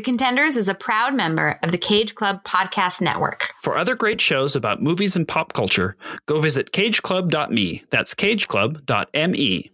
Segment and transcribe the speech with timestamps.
[0.00, 3.52] The Contenders is a proud member of the Cage Club Podcast Network.
[3.62, 7.84] For other great shows about movies and pop culture, go visit cageclub.me.
[7.90, 9.70] That's cageclub.me.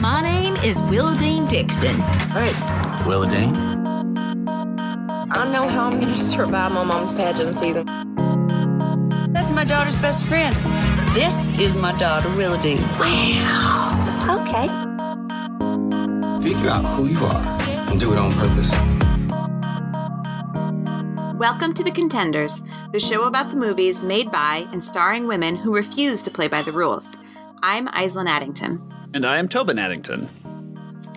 [0.00, 1.98] My name is Willowdean Dickson.
[2.30, 2.52] Hey,
[3.02, 3.79] Willowdean.
[5.32, 7.86] I know how I'm going to survive my mom's pageant season.
[9.32, 10.56] That's my daughter's best friend.
[11.14, 12.80] This is my daughter, Willowdean.
[12.98, 14.40] Wow.
[14.40, 14.66] Okay.
[16.42, 18.72] Figure out who you are and do it on purpose.
[21.38, 25.72] Welcome to The Contenders, the show about the movies made by and starring women who
[25.72, 27.16] refuse to play by the rules.
[27.62, 28.82] I'm Aislinn Addington.
[29.14, 30.28] And I am Tobin Addington.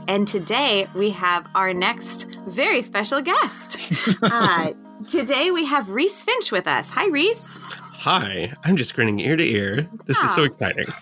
[0.07, 3.80] And today we have our next very special guest.
[4.23, 4.71] uh,
[5.07, 6.89] today we have Rhys Finch with us.
[6.89, 7.59] Hi, Rhys.
[7.61, 9.88] Hi, I'm just grinning ear to ear.
[10.05, 10.25] This oh.
[10.25, 10.45] is so Ah.
[10.45, 10.86] exciting.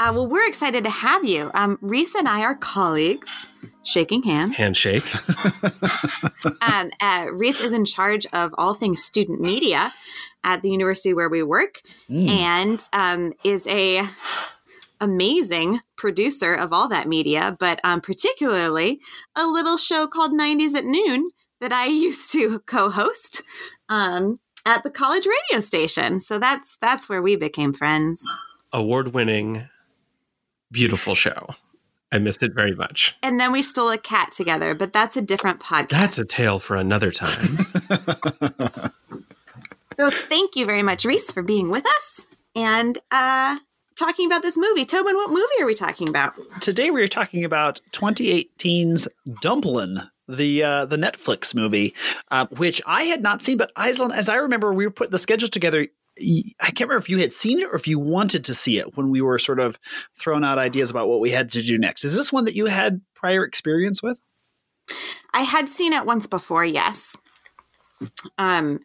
[0.00, 1.50] Uh, well, we're excited to have you.
[1.52, 3.46] Um, Rhys and I are colleagues,
[3.84, 4.56] shaking hands.
[4.56, 5.04] Handshake.
[6.62, 9.92] um, uh, Rhys is in charge of all things student media
[10.42, 12.30] at the university where we work, Mm.
[12.30, 14.00] and um, is a
[15.02, 19.00] amazing producer of all that media, but um, particularly
[19.36, 21.28] a little show called 90s at Noon
[21.60, 23.42] that I used to co-host
[23.88, 26.20] um, at the college radio station.
[26.20, 28.26] So that's that's where we became friends.
[28.72, 29.68] Award winning,
[30.72, 31.48] beautiful show.
[32.12, 33.14] I missed it very much.
[33.22, 35.90] And then we stole a cat together, but that's a different podcast.
[35.90, 37.58] That's a tale for another time.
[40.00, 42.24] So thank you very much, Rhys, for being with us
[42.56, 43.58] and uh,
[44.00, 44.84] talking about this movie.
[44.84, 46.34] Tobin, what movie are we talking about?
[46.60, 49.06] Today we are talking about 2018's
[49.42, 51.94] Dumplin', the uh, the Netflix movie,
[52.30, 53.58] uh, which I had not seen.
[53.58, 55.86] But Aislinn, as I remember, we were putting the schedule together.
[56.18, 58.96] I can't remember if you had seen it or if you wanted to see it
[58.96, 59.78] when we were sort of
[60.18, 62.04] throwing out ideas about what we had to do next.
[62.04, 64.20] Is this one that you had prior experience with?
[65.32, 67.16] I had seen it once before, yes.
[68.38, 68.80] Um,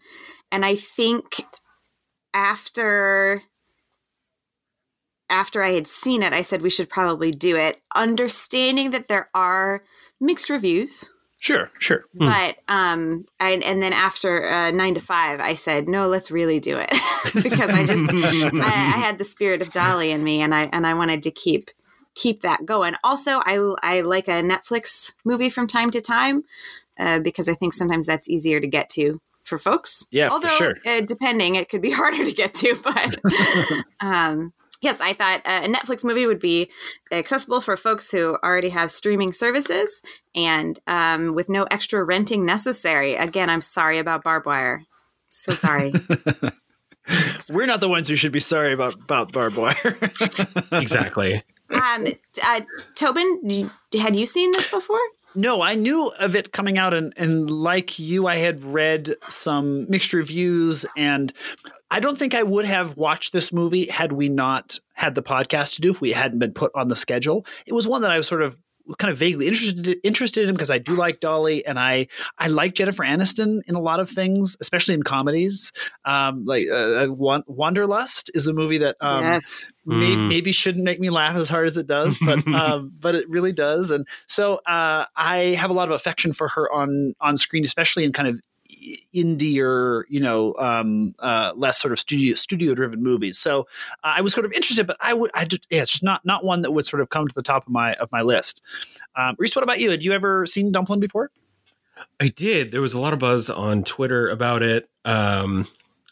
[0.52, 1.42] and I think
[2.34, 3.42] after
[5.30, 9.30] after I had seen it, I said we should probably do it, understanding that there
[9.34, 9.84] are
[10.20, 11.10] mixed reviews.
[11.40, 12.06] Sure, sure.
[12.14, 16.60] But um, I, and then after uh, nine to five, I said, "No, let's really
[16.60, 16.90] do it,"
[17.44, 20.88] because I just I, I had the spirit of Dolly in me, and I and
[20.88, 21.70] I wanted to keep
[22.16, 22.96] keep that going.
[23.04, 26.44] Also, I I like a Netflix movie from time to time
[26.98, 30.08] uh, because I think sometimes that's easier to get to for folks.
[30.10, 30.76] Yeah, although sure.
[30.86, 33.18] uh, depending, it could be harder to get to, but.
[34.00, 34.54] um,
[34.86, 36.70] Yes, I thought uh, a Netflix movie would be
[37.12, 40.04] accessible for folks who already have streaming services
[40.36, 43.16] and um, with no extra renting necessary.
[43.16, 44.84] Again, I'm sorry about barbed wire.
[45.28, 45.92] So sorry.
[47.52, 49.98] We're not the ones who should be sorry about about barbed wire.
[50.72, 51.44] exactly.
[51.72, 52.06] um,
[52.44, 52.62] uh,
[52.94, 55.02] Tobin, had you seen this before?
[55.36, 59.90] No, I knew of it coming out, and, and like you, I had read some
[59.90, 61.34] mixed reviews, and
[61.92, 65.76] I don't think I would have watched this movie had we not had the podcast
[65.76, 67.46] to do, if we hadn't been put on the schedule.
[67.66, 68.58] It was one that I was sort of
[69.00, 72.08] kind of vaguely interested interested in because I do like Dolly and I
[72.38, 75.72] I like Jennifer Aniston in a lot of things, especially in comedies.
[76.06, 79.66] Um, like uh, Wanderlust is a movie that um, yes.
[79.86, 80.30] may, Mm.
[80.30, 83.52] maybe shouldn't make me laugh as hard as it does, but um, but it really
[83.52, 83.92] does.
[83.92, 88.04] And so uh, I have a lot of affection for her on on screen, especially
[88.04, 88.42] in kind of
[88.86, 93.38] i- indie or you know um, uh, less sort of studio studio driven movies.
[93.38, 93.62] So
[94.04, 96.26] uh, I was sort of interested, but I would I just yeah, it's just not
[96.26, 98.62] not one that would sort of come to the top of my of my list.
[99.16, 99.92] Um, Rhys, what about you?
[99.92, 101.32] Had you ever seen Dumplin' before?
[102.20, 102.72] I did.
[102.72, 104.90] There was a lot of buzz on Twitter about it.
[105.06, 105.68] Um,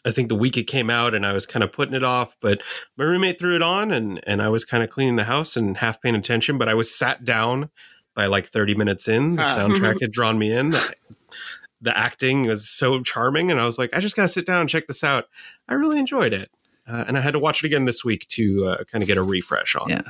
[0.06, 2.36] I think the week it came out, and I was kind of putting it off,
[2.40, 2.62] but
[2.96, 5.76] my roommate threw it on, and and I was kind of cleaning the house and
[5.76, 6.58] half paying attention.
[6.58, 7.70] But I was sat down
[8.14, 9.36] by like 30 minutes in.
[9.36, 10.74] The soundtrack had drawn me in.
[11.84, 14.60] The, the acting was so charming, and I was like, I just gotta sit down
[14.60, 15.26] and check this out.
[15.68, 16.50] I really enjoyed it,
[16.88, 19.16] uh, and I had to watch it again this week to uh, kind of get
[19.16, 19.88] a refresh on.
[19.88, 20.02] Yeah.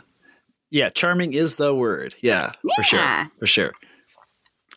[0.70, 2.14] Yeah, charming is the word.
[2.20, 3.72] Yeah, for sure, for sure.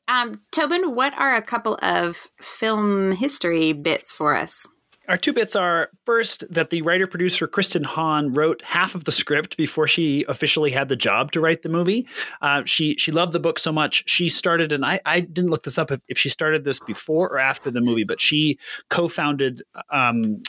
[0.08, 4.66] Um, Tobin, what are a couple of film history bits for us?
[5.07, 9.12] Our two bits are first that the writer producer Kristin Hahn wrote half of the
[9.12, 12.07] script before she officially had the job to write the movie.
[12.42, 15.63] Uh, she she loved the book so much she started, and I I didn't look
[15.63, 18.57] this up if, if she started this before or after the movie, but she
[18.89, 19.63] co-founded.
[19.92, 20.42] Um,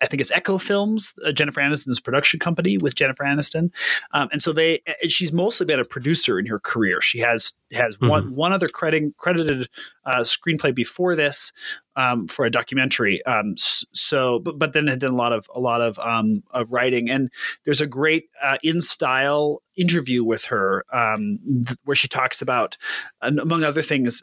[0.00, 3.70] I think it's Echo Films, uh, Jennifer Aniston's production company with Jennifer Aniston,
[4.12, 4.80] um, and so they.
[5.08, 7.00] She's mostly been a producer in her career.
[7.00, 9.68] She has has one one other credit, credited
[10.04, 11.52] uh, screenplay before this
[11.96, 13.24] um, for a documentary.
[13.24, 16.72] Um, so, but, but then had done a lot of a lot of, um, of
[16.72, 17.30] writing, and
[17.64, 22.76] there's a great uh, in style interview with her um, th- where she talks about,
[23.20, 24.22] among other things,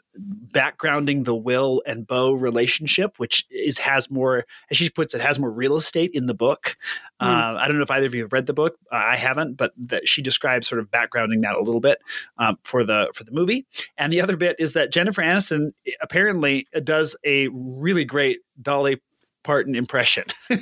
[0.52, 5.38] backgrounding the Will and Bo relationship, which is has more, as she puts it, has
[5.38, 6.76] more real estate in the book.
[7.22, 7.28] Hmm.
[7.28, 8.76] Uh, I don't know if either of you have read the book.
[8.90, 11.98] Uh, I haven't, but that she describes sort of backgrounding that a little bit
[12.38, 13.64] um, for the for the movie.
[13.96, 19.00] And the other bit is that Jennifer Aniston apparently does a really great Dolly
[19.42, 20.24] Parton impression.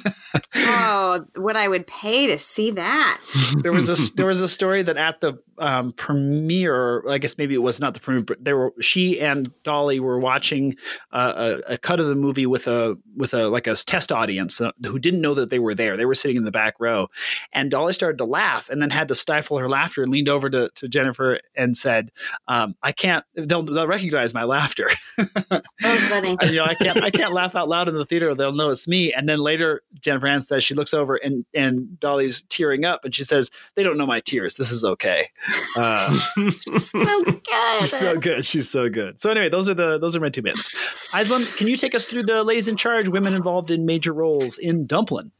[0.56, 3.20] oh, what I would pay to see that.
[3.62, 7.54] there was a there was a story that at the um, premiere, I guess maybe
[7.54, 10.76] it was not the premiere, but there were she and Dolly were watching
[11.12, 14.60] uh, a, a cut of the movie with a with a like a test audience
[14.60, 15.96] uh, who didn't know that they were there.
[15.96, 17.08] They were sitting in the back row,
[17.52, 20.48] and Dolly started to laugh and then had to stifle her laughter and leaned over
[20.48, 22.10] to, to Jennifer and said,
[22.48, 23.24] um, "I can't.
[23.34, 24.88] They'll, they'll recognize my laughter.
[25.82, 26.36] Oh, funny.
[26.42, 28.34] you know, I can't I can't laugh out loud in the theater.
[28.34, 31.98] They'll know it's me." And then later, Jennifer Aniston says she looks over and and
[32.00, 34.56] Dolly's tearing up, and she says, "They don't know my tears.
[34.56, 35.28] This is okay."
[35.76, 36.18] Uh,
[36.50, 37.42] so good.
[37.80, 38.46] she's so good.
[38.46, 39.20] She's so good.
[39.20, 40.68] So anyway, those are the those are my two bits.
[41.12, 44.58] Aislinn, can you take us through the ladies in charge, women involved in major roles
[44.58, 45.32] in Dumplin?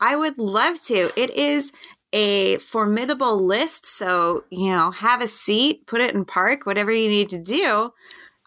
[0.00, 1.12] I would love to.
[1.16, 1.72] It is
[2.12, 3.86] a formidable list.
[3.86, 7.92] So, you know, have a seat, put it in park, whatever you need to do,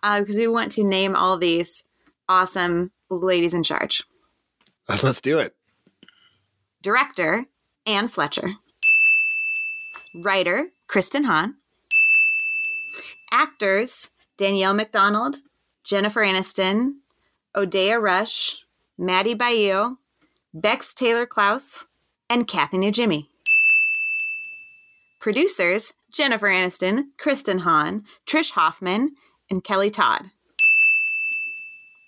[0.02, 1.84] because we want to name all these
[2.30, 4.04] awesome ladies in charge.
[5.04, 5.56] Let's do it.
[6.82, 7.46] Director,
[7.86, 8.52] Anne Fletcher.
[10.14, 11.56] Writer, Kristin Hahn.
[13.32, 15.38] Actors, Danielle Macdonald,
[15.84, 16.98] Jennifer Aniston,
[17.56, 18.64] Odeya Rush,
[18.98, 19.98] Maddie Baillio,
[20.54, 21.86] Bex Taylor Klaus,
[22.30, 23.28] and Kathy Najimy.
[25.20, 29.16] Producers, Jennifer Aniston, Kristin Hahn, Trish Hoffman,
[29.50, 30.26] and Kelly Todd.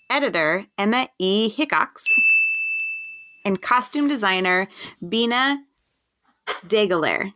[0.08, 1.48] Editor, Emma E.
[1.48, 2.06] Hickox.
[3.48, 4.68] And costume designer,
[5.08, 5.64] Bina
[6.66, 7.32] Daigeler.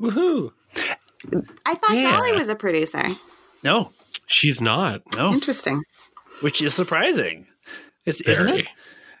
[0.00, 0.52] Woohoo!
[1.66, 2.12] I thought Yeah.
[2.12, 3.04] Dolly was a producer.
[3.64, 3.90] No,
[4.28, 5.02] She's not.
[5.16, 5.82] no, Interesting.
[6.40, 7.48] which is surprising,
[8.06, 8.68] is, isn't it?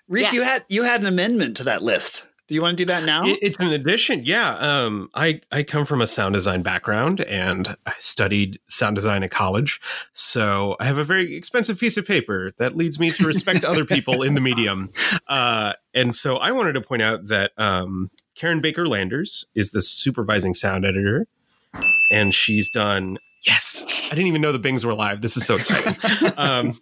[0.06, 0.32] Rhys, Yes.
[0.34, 2.26] you had you had an amendment to that list.
[2.48, 3.26] Do you want to do that now?
[3.26, 4.54] It- it's an addition, yeah.
[4.56, 9.30] Um, I I come from a sound design background, and I studied sound design at
[9.30, 9.80] college.
[10.14, 13.84] So I have a very expensive piece of paper that leads me to respect other
[13.84, 14.90] people in the medium.
[15.28, 19.82] Uh, and so I wanted to point out that um, Karen Baker Landers is the
[19.82, 21.26] supervising sound editor,
[22.10, 23.18] and she's done.
[23.42, 25.20] Yes, I didn't even know the Bings were live.
[25.20, 26.32] This is so exciting.
[26.38, 26.80] um,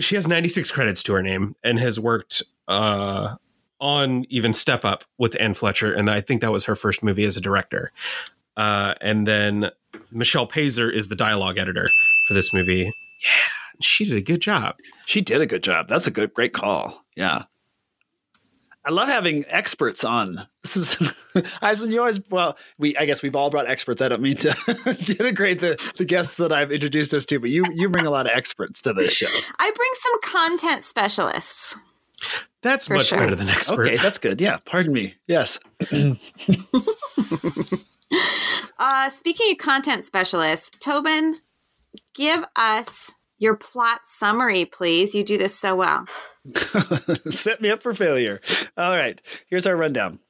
[0.00, 3.36] she has 96 credits to her name and has worked uh,
[3.80, 7.24] on even Step Up with Anne Fletcher, and I think that was her first movie
[7.24, 7.92] as a director.
[8.56, 9.70] Uh, and then
[10.10, 11.86] Michelle Pazer is the dialogue editor
[12.26, 12.92] for this movie.
[13.24, 13.30] Yeah,
[13.80, 14.76] she did a good job.
[15.06, 15.88] She did a good job.
[15.88, 17.02] That's a good, great call.
[17.14, 17.44] Yeah.
[18.84, 20.48] I love having experts on.
[20.62, 21.14] This is,
[21.62, 24.00] I said, you always, well, we, I guess we've all brought experts.
[24.00, 27.64] I don't mean to denigrate the, the guests that I've introduced us to, but you,
[27.74, 29.26] you bring a lot of experts to this show.
[29.58, 31.76] I bring some content specialists.
[32.62, 33.18] That's For much sure.
[33.18, 33.86] better than expert.
[33.86, 34.40] Okay, that's good.
[34.40, 34.58] Yeah.
[34.64, 35.14] Pardon me.
[35.26, 35.58] Yes.
[38.80, 41.36] Uh, speaking of content specialists, Tobin,
[42.14, 45.14] give us your plot summary, please.
[45.16, 46.06] You do this so well.
[47.28, 48.40] Set me up for failure.
[48.76, 50.20] All right, here's our rundown.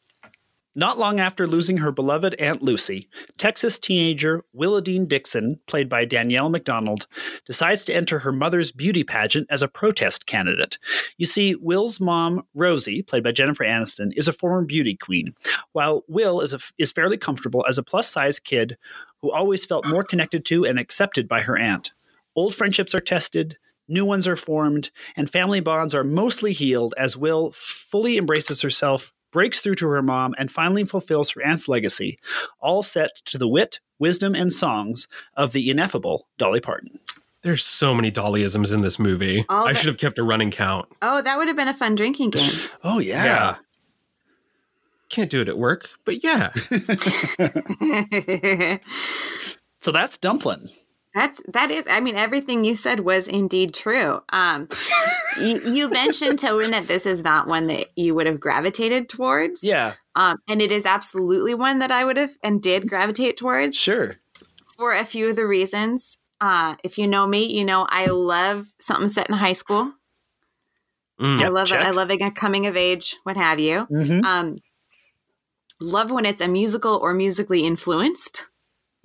[0.79, 6.51] Not long after losing her beloved Aunt Lucy, Texas teenager Willowdean Dickson, played by Danielle
[6.51, 7.09] Macdonald,
[7.45, 10.79] decides to enter her mother's beauty pageant as a protest candidate.
[11.17, 15.35] You see, Will's mom, Rosie, played by Jennifer Aniston, is a former beauty queen,
[15.73, 18.79] while Will is, a, is fairly comfortable as a plus size kid
[19.21, 21.93] who always felt more connected to and accepted by her aunt.
[22.37, 23.59] Old friendships are tested,
[23.89, 29.13] new ones are formed, and family bonds are mostly healed as Will fully embraces herself,
[29.31, 32.19] breaks through to her mom, and finally fulfills her aunt's legacy,
[32.61, 36.99] all set to the wit, wisdom, and songs of the ineffable Dolly Parton.
[37.43, 39.45] There's so many Dollyisms in this movie.
[39.49, 40.89] All I the- should have kept a running count.
[41.03, 42.53] Oh, that would have been a fun drinking game.
[42.85, 43.57] Oh, yeah.
[45.09, 46.53] Can't do it at work, but yeah.
[49.81, 50.71] So that's Dumplin.
[51.19, 51.83] That's that is.
[51.91, 54.21] I mean, everything you said was indeed true.
[54.29, 54.69] Um,
[55.41, 59.65] you, you mentioned Tobin that this is not one that you would have gravitated towards.
[59.65, 63.77] Yeah, Um, and it is absolutely one that I would have and did gravitate towards
[63.77, 64.19] sure.
[64.77, 66.19] for a few of the reasons.
[66.41, 69.93] Uh, if you know me, you know I love something set in high school.
[71.21, 71.39] Mm.
[71.39, 71.85] I Yep, love check.
[71.85, 73.89] I love a coming of age, what have you.
[73.91, 74.25] Mm-hmm.
[74.25, 74.59] Um,
[75.81, 78.49] Love when it's a musical or musically influenced.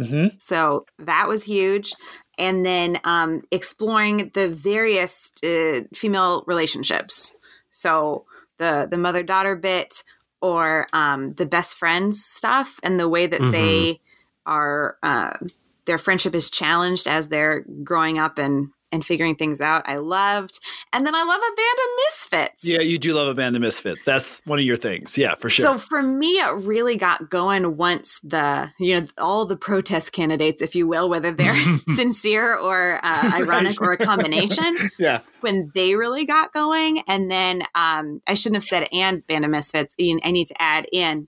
[0.01, 0.37] Mm-hmm.
[0.39, 1.93] So that was huge.
[2.37, 7.33] And then um, exploring the various uh, female relationships.
[7.69, 8.25] So
[8.57, 10.03] the the mother daughter bit
[10.41, 13.51] or um, the best friends stuff and the way that Mhm.
[13.51, 14.01] they
[14.45, 15.37] are uh,
[15.85, 19.83] their friendship is challenged as they're growing up and and figuring things out.
[19.85, 20.59] I loved,
[20.93, 22.63] and then I love a band of misfits.
[22.63, 24.05] Yeah, you do love a band of misfits.
[24.05, 25.17] That's one of your things.
[25.17, 25.65] Yeah, for sure.
[25.65, 30.61] So for me, it really got going once the you know all the protest candidates,
[30.61, 31.57] if you will, whether they're
[31.95, 35.19] sincere or uh, ironic or a combination, yeah.
[35.41, 39.51] when they really got going, and then um, I shouldn't have said and band of
[39.51, 39.93] misfits.
[39.99, 41.27] I need to add in.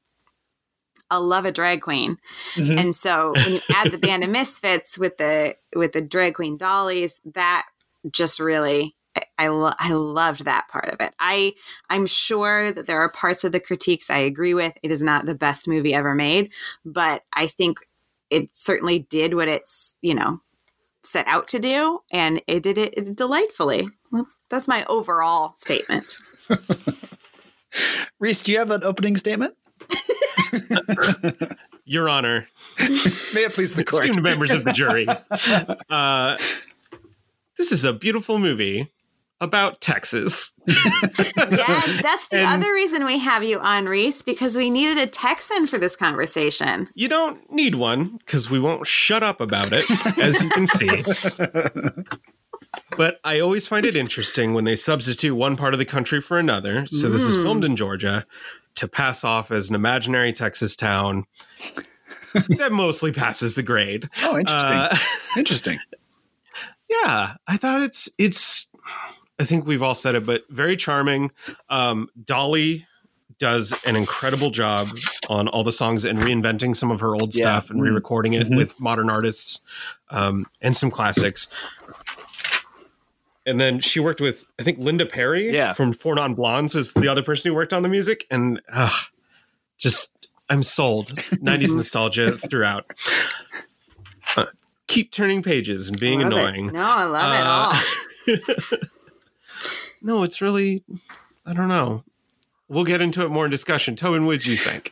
[1.09, 2.17] I love a drag queen,
[2.55, 2.79] Mhm.
[2.79, 6.57] and so when you add the band of misfits with the with the drag queen
[6.57, 7.65] dollies, that
[8.11, 11.13] just really I I, lo- I loved that part of it.
[11.19, 11.53] I
[11.89, 14.73] I'm sure that there are parts of the critiques I agree with.
[14.83, 16.51] It is not the best movie ever made,
[16.83, 17.79] but I think
[18.29, 20.41] it certainly did what it's you know
[21.03, 23.87] set out to do, and it did it, delightfully.
[24.11, 26.17] Well, That's my overall statement.
[28.19, 29.55] Rhys, do you have an opening statement?
[31.85, 32.47] Your Honor,
[32.79, 34.05] May it please the court.
[34.05, 35.07] esteemed members of the jury,
[35.89, 36.37] uh,
[37.57, 38.91] this is a beautiful movie
[39.41, 40.51] about Texas.
[40.67, 45.07] yes, that's the And- other reason we have you on, Rhys, because we needed a
[45.07, 46.87] Texan for this conversation.
[46.95, 49.83] You don't need one because we won't shut up about it,
[50.17, 51.03] as you can see.
[52.97, 56.37] But I always find it interesting when they substitute one part of the country for
[56.37, 56.85] another.
[56.87, 58.25] So this is filmed in Georgia
[58.75, 61.25] to pass off as an imaginary Texas town
[62.57, 64.09] that mostly passes the grade.
[64.23, 64.71] Oh, interesting.
[64.71, 64.97] Uh,
[65.37, 65.79] interesting.
[66.89, 68.67] yeah, I thought it's it's.
[69.39, 71.29] I think we've all said it, but very charming.
[71.69, 72.87] Um, Dolly
[73.37, 74.87] does an incredible job
[75.27, 77.43] on all the songs and reinventing some of her old Yeah.
[77.59, 78.55] stuff and re-recording it Mhm.
[78.55, 79.59] with modern artists
[80.09, 81.49] um, and some classics.
[83.45, 85.73] And then she worked with, I think, Linda Perry Yeah.
[85.73, 88.25] from Four Non Blondes is the other person who worked on the music.
[88.31, 88.89] And uh,
[89.77, 91.07] just, I'm sold.
[91.15, 92.91] 90s nostalgia throughout.
[94.35, 94.45] Uh,
[94.87, 96.37] keep turning pages and being Love it.
[96.39, 96.67] annoying.
[96.73, 98.81] No, I love it all.
[98.81, 98.85] Uh,
[100.01, 100.83] no, it's really,
[101.45, 102.03] I don't know.
[102.67, 103.95] We'll get into it more in discussion.
[103.95, 104.91] Tobin, what did you think?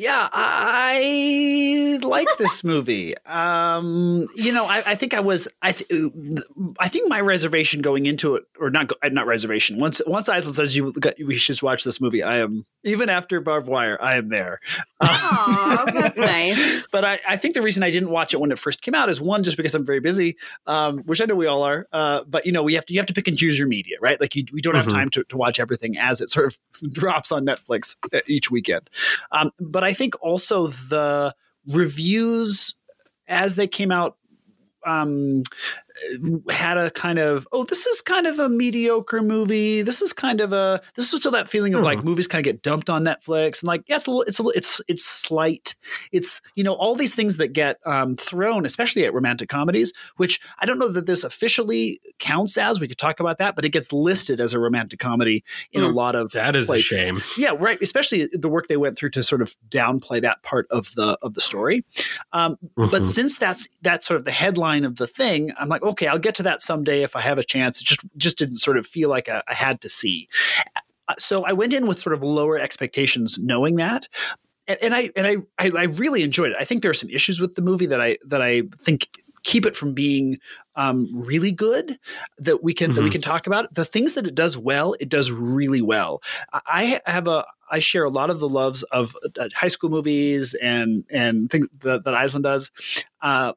[0.00, 3.14] Yeah, I like this movie.
[3.26, 5.48] Um, you know, I, I think I was.
[5.60, 5.90] I th-
[6.78, 9.76] I think my reservation going into it, or not, not reservation.
[9.78, 13.40] Once once Aislinn says you got, we should watch this movie, I am even after
[13.40, 13.98] barbed wire.
[14.00, 14.60] I am there.
[15.00, 16.84] Oh, that's nice.
[16.90, 19.08] but I, I think the reason I didn't watch it when it first came out
[19.08, 20.36] is one, just because I'm very busy,
[20.66, 21.86] um, which I know we all are.
[21.92, 23.96] Uh, but you know, we have to you have to pick and choose your media,
[24.00, 24.20] right?
[24.20, 24.92] Like you, we don't have Mhm.
[24.92, 26.58] time to, to watch everything as it sort of
[26.92, 28.90] drops on Netflix uh, each weekend.
[29.32, 31.34] Um, but I think also the
[31.66, 32.74] reviews
[33.26, 34.16] as they came out
[34.86, 35.42] um,
[36.50, 40.40] had a kind of oh this is kind of a mediocre movie this is kind
[40.40, 42.06] of a this is still that feeling of like Hmm.
[42.06, 44.42] movies kind of get dumped on netflix and like yeah it's a little it's a
[44.42, 45.74] little it's it's slight
[46.12, 50.40] it's you know all these things that get um, thrown especially at romantic comedies which
[50.60, 53.70] i don't know that this officially counts as we could talk about that but it
[53.70, 55.94] gets listed as a romantic comedy in a Hmm.
[55.94, 56.92] lot of That is places.
[56.92, 57.22] a shame.
[57.36, 60.94] yeah right especially the work they went through to sort of downplay that part of
[60.94, 61.84] the of the story
[62.32, 63.06] um, but Mhm.
[63.06, 66.34] since that's that's sort of the headline of the thing i'm like okay i'll get
[66.34, 67.80] to that someday if i have a chance.
[67.80, 70.28] It just just didn't sort of feel like I, I had to see.
[71.08, 74.08] Uh, so i went in with sort of lower expectations knowing that.
[74.66, 76.56] And, and I and I, I I really enjoyed it.
[76.60, 79.08] I think there are some issues with the movie that I that I think
[79.44, 80.38] keep it from being
[80.76, 81.98] um, really good
[82.38, 83.12] that we can that we Mhm.
[83.12, 83.74] can talk about.
[83.74, 86.20] The things that it does well, it does really well.
[86.52, 89.90] I I have a I share a lot of the loves of uh, high school
[89.90, 92.70] movies and and things that, that Aislinn does.
[93.20, 93.52] Uh,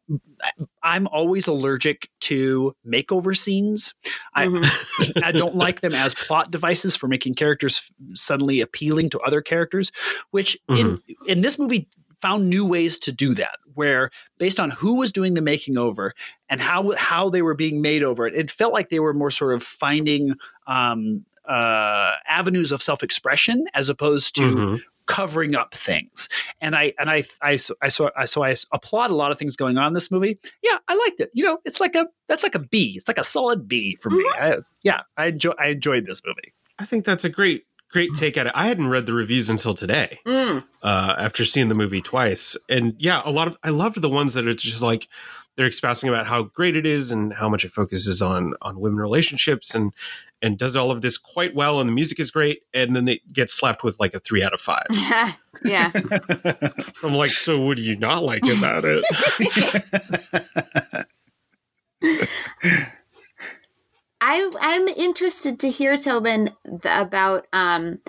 [0.83, 3.93] I'm always allergic to makeover scenes.
[4.33, 5.23] I, Mhm.
[5.23, 9.91] I don't like them as plot devices for making characters suddenly appealing to other characters,
[10.31, 11.87] which in in this movie
[12.21, 16.13] found new ways to do that where based on who was doing the making over
[16.49, 19.31] and how how they were being made over it it felt like they were more
[19.31, 20.35] sort of finding
[20.67, 24.81] um, uh, avenues of self-expression as opposed to Mhm.
[25.07, 26.29] covering up things.
[26.61, 29.55] And I and I I I so I, so I applaud a lot of things
[29.57, 30.39] going on in this movie.
[30.63, 31.31] Yeah, I liked it.
[31.33, 32.93] You know, it's like a that's like a B.
[32.95, 34.23] It's like a solid B for me.
[34.39, 36.53] I, yeah, I enjoy I enjoyed this movie.
[36.79, 38.53] I think that's a great, great take at it.
[38.55, 40.19] I hadn't read the reviews until today.
[40.25, 40.63] Mm.
[40.81, 42.57] uh, after seeing the movie twice.
[42.69, 45.07] And yeah, a lot of I loved the ones that are just like
[45.57, 48.99] they're espousing about how great it is and how much it focuses on on women
[48.99, 49.93] relationships and
[50.41, 53.21] and does all of this quite well and the music is great and then it
[53.31, 54.85] gets slapped with like a three out of five
[55.65, 55.91] yeah.
[57.03, 59.05] i'm like so what do you not like about it
[64.21, 66.51] I I'm interested to hear Tobin
[66.85, 67.99] about um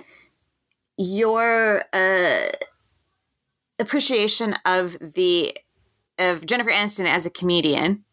[0.96, 2.48] your uh
[3.78, 5.56] appreciation of the
[6.18, 8.04] of Jennifer Aniston as a comedian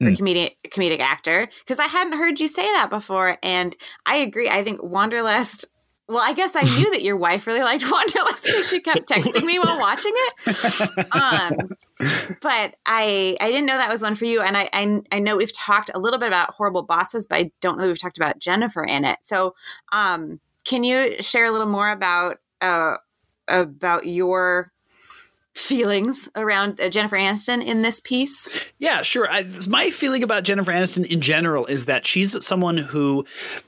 [0.00, 0.18] or Mm.
[0.18, 4.64] comedic comedic actor because I hadn't heard you say that before and I agree I
[4.64, 5.66] think Wanderlust
[6.08, 9.44] well I guess I knew that your wife really liked Wanderlust because she kept texting
[9.44, 11.06] me while watching it.
[11.12, 11.70] Um
[12.40, 15.36] but I I didn't know that was one for you and I, I I know
[15.36, 18.38] we've talked a little bit about horrible bosses but I don't know we've talked about
[18.38, 19.18] Jennifer in it.
[19.22, 19.54] So
[19.92, 22.96] um can you share a little more about uh
[23.48, 24.72] about your
[25.54, 29.30] feelings around uh, Jennifer Aniston in this piece Yeah, sure.
[29.30, 33.24] I, my feeling about Jennifer Aniston in general is that she's someone who,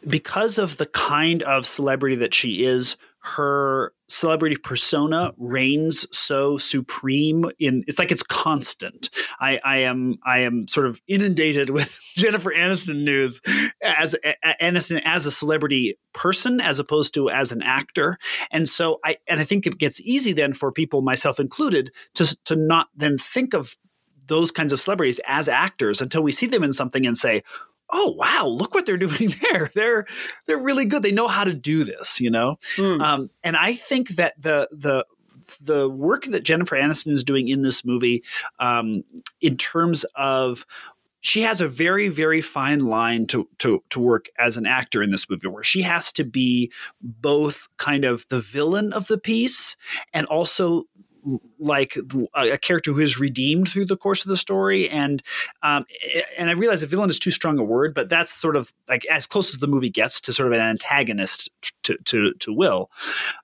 [0.07, 7.47] because of the kind of celebrity that she is, her celebrity persona reigns so supreme
[7.59, 9.09] in it's like it's constant.
[9.41, 13.41] I i am i am sort of inundated with jennifer aniston news
[13.83, 18.19] as a, aniston as a celebrity person as opposed to as an actor.
[18.51, 22.37] And so i and i think it gets easy then for people myself included to
[22.45, 23.75] to not then think of
[24.27, 27.43] those kinds of celebrities as actors until we see them in something and say
[27.91, 29.71] oh wow look what they're doing there.
[29.75, 30.07] They're
[30.47, 31.03] they're really good.
[31.03, 32.59] They know how to do this you know?
[32.77, 33.01] Hmm.
[33.01, 35.07] um, and i think that the the
[35.61, 38.23] the work that jennifer aniston is doing in this movie
[38.59, 39.05] um,
[39.41, 40.67] in terms of
[41.21, 45.11] she has a very very fine line to to to work as an actor in
[45.11, 49.77] this movie where she has to be both kind of the villain of the piece
[50.13, 50.83] and also
[51.59, 51.97] like
[52.35, 55.23] a, character who is redeemed through the course of the story and
[55.63, 55.85] um,
[56.37, 59.05] and I realize a villain is too strong a word, but that's sort of like
[59.07, 61.51] as close as the movie gets to sort of an antagonist
[61.85, 62.91] to to, to Will.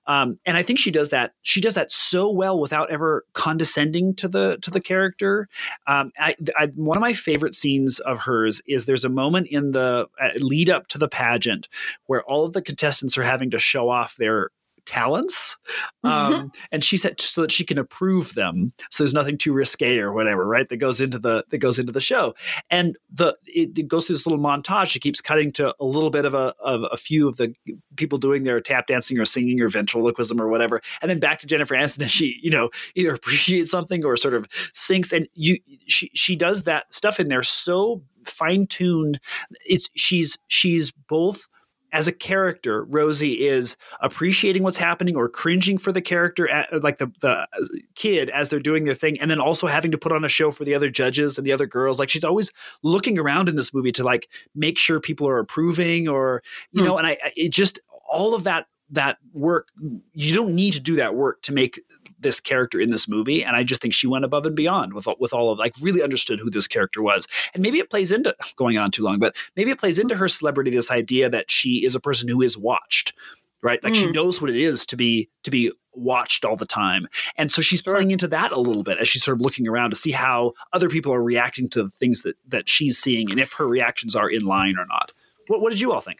[0.07, 1.33] Um, and I think she does that.
[1.41, 5.47] She does that so well without ever condescending to the to the character.
[5.87, 9.71] Um, I, I, one of my favorite scenes of hers is there's a moment in
[9.71, 11.67] the uh, lead up to the pageant
[12.05, 14.49] where all of the contestants are having to show off their
[14.85, 15.57] talents
[16.03, 19.97] um, and she said so that she can approve them so there's nothing too risque
[19.97, 20.69] or whatever right?
[20.69, 22.35] That goes into the that goes into the show.
[22.69, 24.95] And the it, it goes through this little montage.
[24.95, 27.55] It keeps cutting to a little bit of a of a few of the
[27.95, 31.47] people doing their tap dancing or singing or ventriloquism or whatever and then back to
[31.47, 35.13] jennifer aniston and she you know either appreciates something or sort of sinks.
[35.13, 39.19] And you she she does that stuff in there so fine-tuned.
[39.65, 41.47] It's she's she's both
[41.93, 46.97] as a character, Rosie is appreciating what's happening or cringing for the character, at, like
[46.97, 47.47] the the
[47.95, 50.51] kid as they're doing their thing, and then also having to put on a show
[50.51, 51.99] for the other judges and the other girls.
[51.99, 52.51] Like she's always
[52.83, 56.87] looking around in this movie to like make sure people are approving, or you Hmm.
[56.87, 56.97] know.
[56.97, 59.69] And I, I- it just all of that that work.
[60.13, 61.81] You don't need to do that work to make
[62.21, 65.07] this character in this movie, and I just think she went above and beyond with
[65.07, 68.11] all- with all of like really understood who this character was, and maybe it plays
[68.11, 71.51] into going on too long, but maybe it plays into her celebrity this idea that
[71.51, 73.13] she is a person who is watched,
[73.61, 73.83] right?
[73.83, 74.13] Like she Mm.
[74.13, 77.07] knows what it is to be to be watched all the time,
[77.37, 79.89] and so she's playing into that a little bit as she's sort of looking around
[79.89, 83.39] to see how other people are reacting to the things that that she's seeing, and
[83.39, 85.11] if her reactions are in line or not.
[85.47, 86.19] What, what did you all think?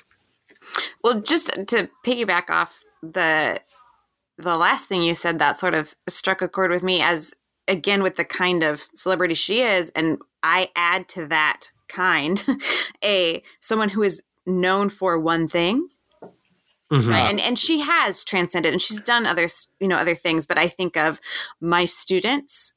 [1.04, 3.60] Well, just to piggyback off the
[4.38, 7.34] the last thing you said, that sort of struck a chord with me as
[7.68, 12.44] again with the kind of celebrity she is, and I add to that kind
[13.04, 15.90] a someone who is known for one thing.
[16.92, 17.08] Mhm.
[17.10, 19.48] right and and she has transcended and she's done other
[19.80, 21.22] you know other things but i think of
[21.62, 22.74] my students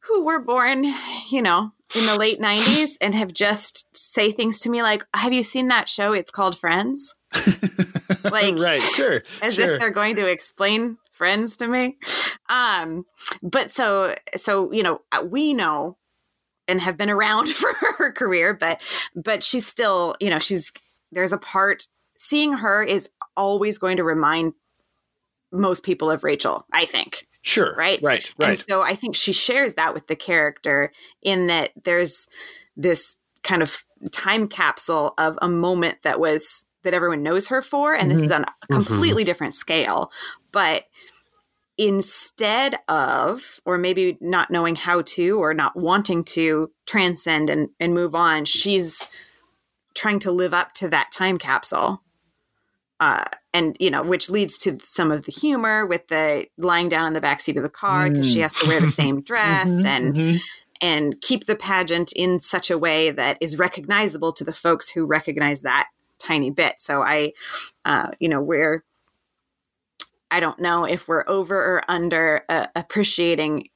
[0.00, 0.92] who were born
[1.30, 5.32] you know in the late 90s and have just say things to me like have
[5.32, 6.12] you seen that show?
[6.12, 7.14] It's called friends
[8.24, 9.74] Like- right, sure, as sure.
[9.74, 11.96] if they're going to explain friends to me
[12.50, 13.06] um
[13.42, 15.96] but so so you know uh, we know
[16.68, 18.80] and have been around for her career but
[19.14, 20.72] but she's still you know she's
[21.12, 21.88] there's a part
[22.18, 24.52] seeing her is always going to remind
[25.52, 27.98] most people of Rachel I think sure, right?
[28.02, 28.32] right, Right.
[28.40, 28.64] and right.
[28.68, 30.92] so I think she shares that with the character
[31.22, 32.28] in that there's
[32.76, 37.94] this kind of time capsule of a moment that was that everyone knows her for,
[37.94, 40.10] and this is on a completely different scale.
[40.52, 40.84] But
[41.78, 47.92] instead of, or maybe not knowing how to, or not wanting to transcend and, and
[47.92, 49.02] move on, she's
[49.94, 52.02] trying to live up to that time capsule.
[52.98, 57.08] Uh, and you know, which leads to some of the humor with the lying down
[57.08, 59.68] in the back seat of the car because she has to wear the same dress
[59.68, 60.40] Mhm, and mhm.
[60.80, 65.04] and keep the pageant in such a way that is recognizable to the folks who
[65.04, 66.74] recognize that tiny bit.
[66.78, 67.32] So I,
[67.84, 68.84] uh, you know, we're
[70.30, 73.68] I don't know if we're over or under uh, appreciating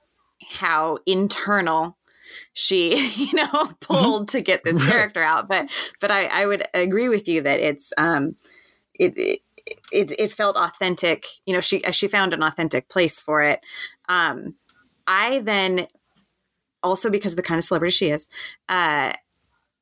[0.49, 1.97] how internal
[2.53, 5.49] she you know pulled to get this character out.
[5.49, 8.37] But but I, I would agree with you that it's um
[8.95, 9.41] it, it
[9.93, 11.27] it, it felt authentic.
[11.47, 13.61] You know she she found an authentic place for it.
[14.09, 14.55] Um
[15.11, 15.87] i then
[16.83, 18.29] also because of the kind of celebrity she is
[18.69, 19.13] uh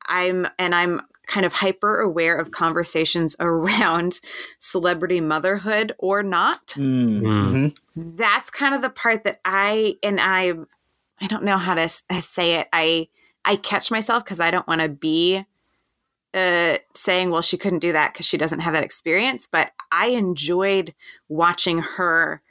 [0.07, 4.19] i'm and i'm kind of hyper aware of conversations around
[4.57, 7.67] celebrity motherhood or not Mm-hmm.
[8.17, 10.53] that's kind of the part that I and I
[11.21, 12.67] I don't know how to uh, say it.
[12.73, 13.07] I
[13.45, 15.45] I catch myself because I don't want to be
[16.33, 20.07] uh saying well she couldn't do that because she doesn't have that experience but I
[20.09, 20.93] enjoyed
[21.27, 22.41] watching her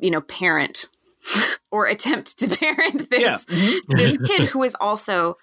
[0.00, 0.88] you know parent
[1.70, 3.36] or attempt to parent this Yeah.
[3.38, 3.96] Mhm.
[3.98, 5.36] this kid who is also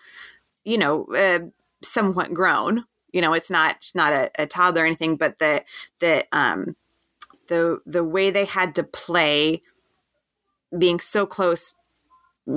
[0.65, 1.39] you know uh,
[1.83, 5.63] somewhat grown you know it's not not a, a toddler or anything but the
[5.99, 6.75] the um
[7.47, 9.61] the the way they had to play
[10.77, 11.73] being so close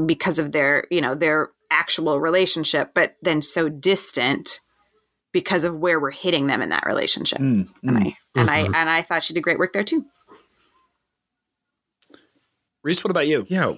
[0.06, 4.60] because of their you know their actual relationship but then so distant
[5.32, 8.06] because of where we're hitting them in that relationship Mm, and mm.
[8.06, 8.74] i and i Mhm.
[8.74, 10.04] and i thought she did great work there too
[12.82, 13.46] Rhys, what about you?
[13.48, 13.74] Yeah.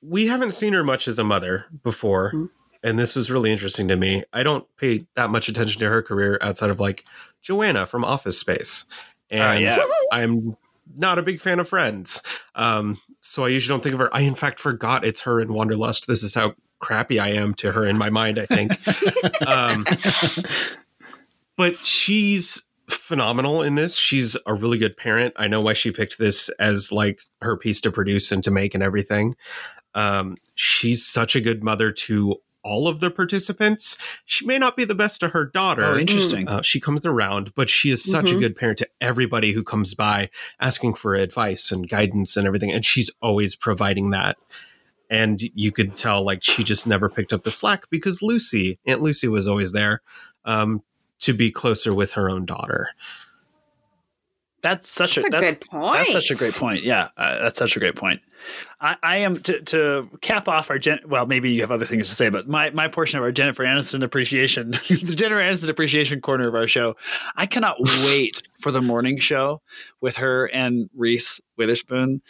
[0.00, 2.32] We haven't seen her much as a mother before.
[2.32, 2.50] Mhm.
[2.86, 4.22] And this was really interesting to me.
[4.32, 7.04] I don't pay that much attention to her career outside of like
[7.42, 8.84] Joanna from Office Space.
[9.28, 9.84] And Uh, yeah.
[10.12, 10.56] I'm
[10.94, 12.22] not a big fan of Friends.
[12.54, 14.14] Um, so I usually don't think of her.
[14.14, 16.06] I, in fact, forgot it's her in Wanderlust.
[16.06, 18.70] This is how crappy I am to her in my mind, I think.
[19.48, 19.84] um,
[21.56, 23.96] but she's phenomenal in this.
[23.96, 25.34] She's a really good parent.
[25.36, 28.74] I know why she picked this as like her piece to produce and to make
[28.74, 29.34] and everything.
[29.96, 33.96] Um, she's such a good mother to all of the participants.
[34.24, 35.84] She may not be the best to her daughter.
[35.84, 36.48] Oh, interesting.
[36.48, 38.40] Uh, she comes around, but she is such a Mhm.
[38.40, 42.72] good parent to everybody who comes by asking for advice and guidance and everything.
[42.72, 44.36] And she's always providing that.
[45.08, 49.00] And you could tell, like, she just never picked up the slack because Lucy, Aunt
[49.00, 50.02] Lucy, was always there
[50.44, 50.82] um,
[51.20, 52.88] to be closer with her own daughter.
[54.66, 56.82] That's such that's a a that- good point That's such a great point.
[56.84, 58.20] Yeah, uh, that's such a great point.
[58.80, 61.00] I, I am to, to cap off our gen.
[61.06, 63.64] Well, maybe you have other things to say, but my my portion of our Jennifer
[63.64, 66.96] Aniston appreciation, the Jennifer Aniston appreciation corner of our show.
[67.36, 69.62] I cannot wait for the morning show
[70.00, 72.22] with her and Reese Witherspoon.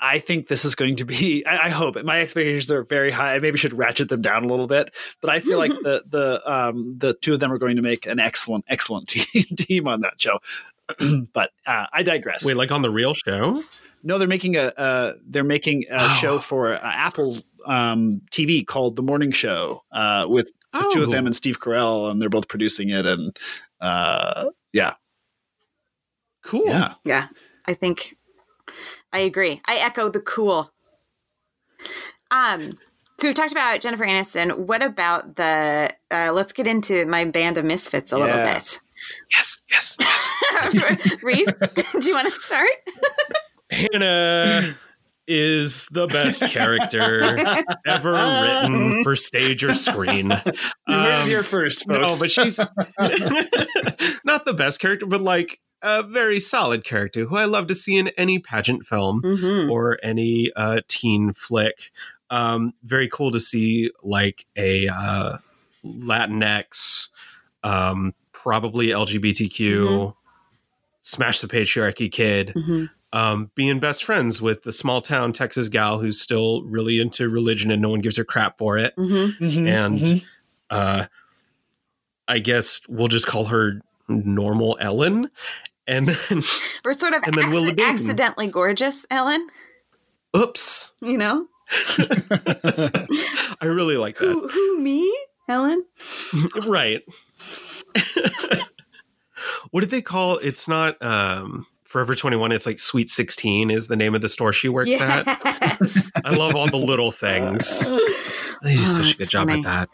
[0.00, 1.46] I think this is going to be.
[1.46, 3.36] I, I hope my expectations are very high.
[3.36, 6.42] I maybe should ratchet them down a little bit, but I feel like the the
[6.52, 10.00] um, the two of them are going to make an excellent excellent team, team on
[10.02, 10.40] that show.
[11.32, 12.44] but uh, I digress.
[12.44, 13.62] Wait, like on the real show?
[14.02, 16.08] No, they're making a uh, they're making a Oh.
[16.20, 21.10] show for uh, Apple um, TV called The Morning Show uh, with the two of
[21.10, 21.28] them Oh.
[21.28, 23.06] and Steve Carell, and they're both producing it.
[23.06, 23.34] And
[23.80, 24.94] uh, yeah,
[26.44, 26.66] Cool.
[26.66, 27.28] yeah, Yeah,
[27.66, 28.16] I think
[29.12, 29.62] I agree.
[29.66, 30.70] I echo the cool.
[32.30, 32.78] Um,
[33.20, 34.58] so we talked about Jennifer Aniston.
[34.58, 35.88] What about the?
[36.10, 38.80] Uh, let's get into my band of misfits a little bit.
[39.32, 41.22] Yes, yes, yes.
[41.22, 41.46] Rhys,
[42.00, 42.68] do you want to start?
[43.70, 44.76] Hannah
[45.26, 47.22] is the best character
[47.86, 50.30] ever written for stage or screen.
[50.30, 52.20] you heard Um, it here first, no, folks.
[52.20, 52.58] but she's
[54.24, 57.96] not the best character, but like a very solid character who I love to see
[57.96, 59.70] in any pageant film Mm-hmm.
[59.70, 61.90] or any uh, teen flick.
[62.30, 65.36] Um, very cool to see like a uh,
[65.84, 67.08] Latinx,
[67.62, 70.14] um, probably LGBTQ,
[71.00, 72.84] smash the patriarchy kid Mm-hmm.
[73.14, 77.70] um, being best friends with the small town Texas gal who's still really into religion
[77.70, 78.94] and no one gives her crap for it.
[78.96, 79.42] Mm-hmm.
[79.44, 80.24] Mhm, and- mhm.
[80.70, 81.06] Uh,
[82.28, 85.30] I guess we'll just call her normal Ellen.
[85.86, 86.42] And then,
[86.84, 89.46] We're sort of And then Willa acci- accidentally gorgeous, Ellen.
[90.36, 91.46] oops, You know
[91.98, 94.26] I really like that.
[94.26, 94.48] who?
[94.48, 95.16] Who me,
[95.48, 95.84] Ellen?
[96.66, 97.02] right.
[99.70, 100.38] what did they call?
[100.38, 102.52] It's not um, Forever Twenty One.
[102.52, 105.24] It's like Sweet Sixteen is the name of the store she works at.
[106.24, 107.90] I love all the little things.
[108.62, 109.60] They do Oh, such a good job funny.
[109.60, 109.88] at that.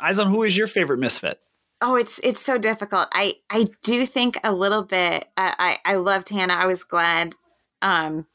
[0.00, 1.40] Aislinn who is your favorite misfit?
[1.80, 3.08] Oh, it's it's so difficult.
[3.12, 5.26] I I do think a little bit.
[5.36, 6.54] I I, I loved Hannah.
[6.54, 7.34] I was glad
[7.82, 8.26] um,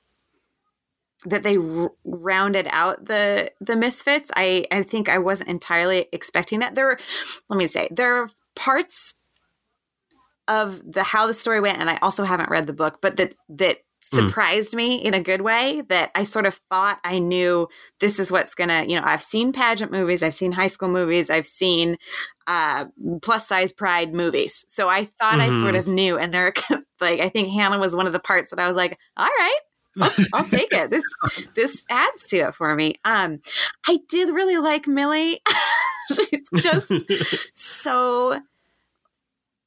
[1.25, 4.31] that they r- rounded out the the misfits.
[4.35, 6.75] I I think I wasn't entirely expecting that.
[6.75, 6.99] There, were,
[7.47, 9.15] let me say, there are parts
[10.47, 13.35] of the how the story went, and I also haven't read the book, but that
[13.49, 17.67] that surprised me in a good way that I sort of thought I knew
[17.99, 21.29] this is what's gonna, you know, I've seen pageant movies, I've seen high school movies,
[21.29, 21.97] I've seen
[22.47, 22.85] uh,
[23.21, 24.65] plus size pride movies.
[24.69, 25.79] So I thought I sort Mhm.
[25.79, 26.17] of knew.
[26.17, 26.53] And there,
[27.01, 29.59] like, I think Hannah was one of the parts that I was like, all right.
[30.01, 30.89] I'll, I'll take it.
[30.89, 31.03] This
[31.55, 32.95] this adds to it for me.
[33.03, 33.39] Um,
[33.87, 35.41] I did really like Millie.
[36.07, 37.05] She's just
[37.53, 38.39] so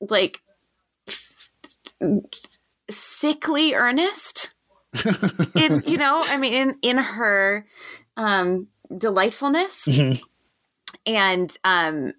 [0.02, 0.40] like
[2.90, 4.54] sickly earnest
[5.56, 7.66] in you know i mean in in her
[8.16, 10.20] um delightfulness Mhm.
[11.06, 12.12] and um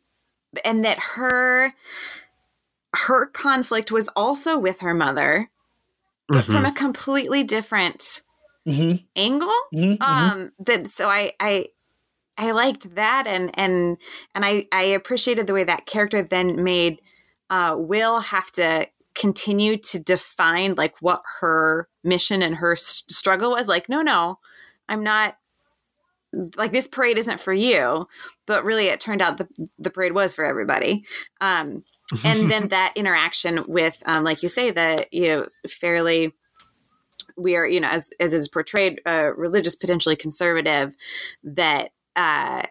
[0.66, 1.74] and that her
[2.96, 5.50] her conflict was also with her mother
[6.28, 6.68] but from Mhm.
[6.68, 8.22] a completely different
[8.68, 9.08] Mhm.
[9.16, 9.98] angle Mhm.
[9.98, 10.00] Mhm.
[10.02, 11.68] um that so i i
[12.38, 13.98] i liked that and and
[14.36, 17.02] and i i appreciated the way that character then made
[17.54, 23.52] uh will have to continue to define like what her mission and her s- struggle
[23.52, 24.40] was like no no
[24.90, 25.38] i'm not
[26.58, 28.08] like this parade isn't for you.
[28.46, 29.48] But really it turned out the,
[29.80, 31.06] the parade was for everybody.
[31.42, 31.84] Um
[32.24, 36.34] and then that interaction with um like you say the you know fairly
[37.38, 40.96] we are you know as as is portrayed uh religious potentially conservative
[41.44, 42.64] that uh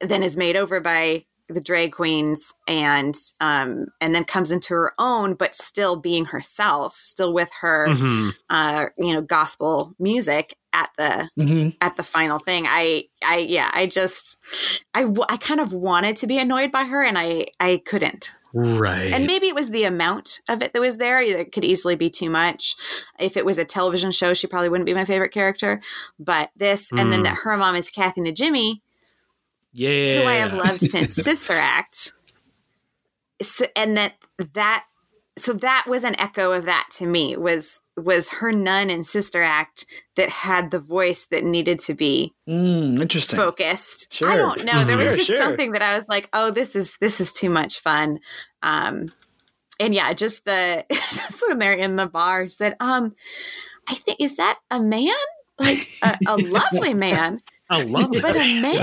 [0.00, 4.92] then is made over by the drag queens and um and then comes into her
[4.98, 8.34] own but still being herself still with her Mhm.
[8.50, 11.76] uh you know gospel music at the Mhm.
[11.80, 14.36] at the final thing i i yeah i just
[14.94, 19.12] i i kind of wanted to be annoyed by her and i i couldn't right.
[19.12, 22.10] and maybe it was the amount of it that was there it could easily be
[22.10, 22.76] too much
[23.18, 25.80] if it was a television show she probably wouldn't be my favorite character
[26.18, 27.24] but this and then Mm.
[27.24, 28.80] that her mom is kathy najimy
[29.72, 30.20] yeah.
[30.22, 32.12] who i have loved since sister act
[33.40, 34.14] so, and that
[34.54, 34.84] that
[35.38, 39.42] so that was an echo of that to me was was her nun and sister
[39.42, 43.36] act that had the voice that needed to be Mm, interesting.
[43.38, 44.12] focused.
[44.14, 44.28] Sure.
[44.30, 44.84] I don't know.
[44.84, 45.38] There was Sure, just sure.
[45.38, 48.20] something that I was like, oh, this is this is too much fun.
[48.62, 49.12] Um
[49.80, 53.14] and yeah, just the just when they're in the bar, she said, um,
[53.88, 55.14] I think is that a man?
[55.58, 58.22] Like a, a lovely man, I love it.
[58.22, 58.36] but it.
[58.36, 58.82] a man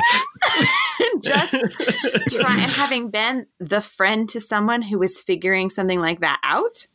[1.22, 1.54] just
[2.30, 6.88] try and having been the friend to someone who was figuring something like that out.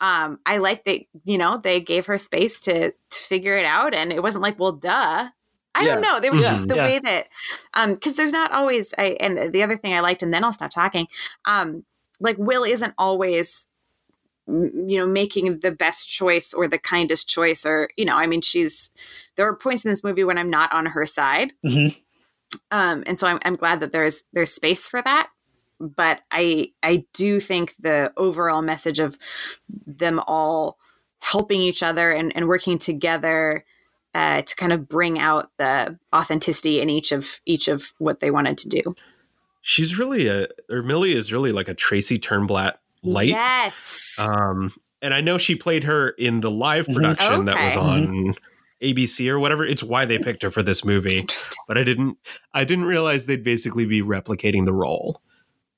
[0.00, 3.94] Um, I like that, you know, they gave her space to to figure it out
[3.94, 5.28] and it wasn't like, well, duh.
[5.72, 6.18] I don't know.
[6.18, 6.84] There was Yeah, just the yeah.
[6.84, 7.28] way that
[7.74, 10.52] um because there's not always I and the other thing I liked, and then I'll
[10.52, 11.06] stop talking.
[11.44, 11.84] Um,
[12.18, 13.69] like Will isn't always m-
[14.50, 18.40] you know making the best choice or the kindest choice or you know i mean
[18.40, 18.90] she's
[19.36, 21.52] there are points in this movie when i'm not on her side.
[21.64, 21.96] Mhm.
[22.70, 25.30] um and so I'm, I'm glad that there's there's space for that.
[25.78, 29.16] But i i do think the overall message of
[29.86, 30.78] them all
[31.20, 33.64] helping each other and, and working together
[34.14, 38.30] uh, to kind of bring out the authenticity in each of each of what they
[38.30, 38.96] wanted to do.
[39.62, 43.28] She's really a, or Millie is really like a Tracy Turnblad light.
[43.28, 46.94] yes Um, and I know she played her in the live Mhm.
[46.96, 47.86] production that was Okay.
[47.86, 48.34] on
[48.82, 49.64] ABC or whatever.
[49.64, 51.26] It's why they picked her for this movie.
[51.68, 52.16] But I didn't,
[52.54, 55.20] I didn't realize they'd basically be replicating the role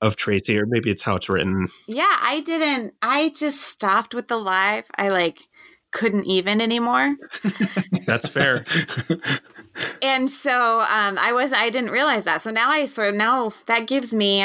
[0.00, 1.68] of Tracy, or maybe it's how it's written.
[1.86, 5.38] yeah i didn't i just stopped with the live i like
[5.92, 7.14] couldn't even anymore
[8.06, 8.64] That's fair.
[10.02, 12.40] and so um, I was I didn't realize that.
[12.40, 14.44] So now I sort of now that gives me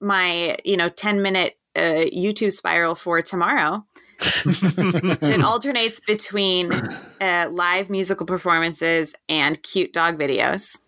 [0.00, 3.84] my you know ten minute uh, YouTube spiral for tomorrow.
[4.20, 6.72] it alternates between
[7.20, 10.78] uh, live musical performances and cute dog videos.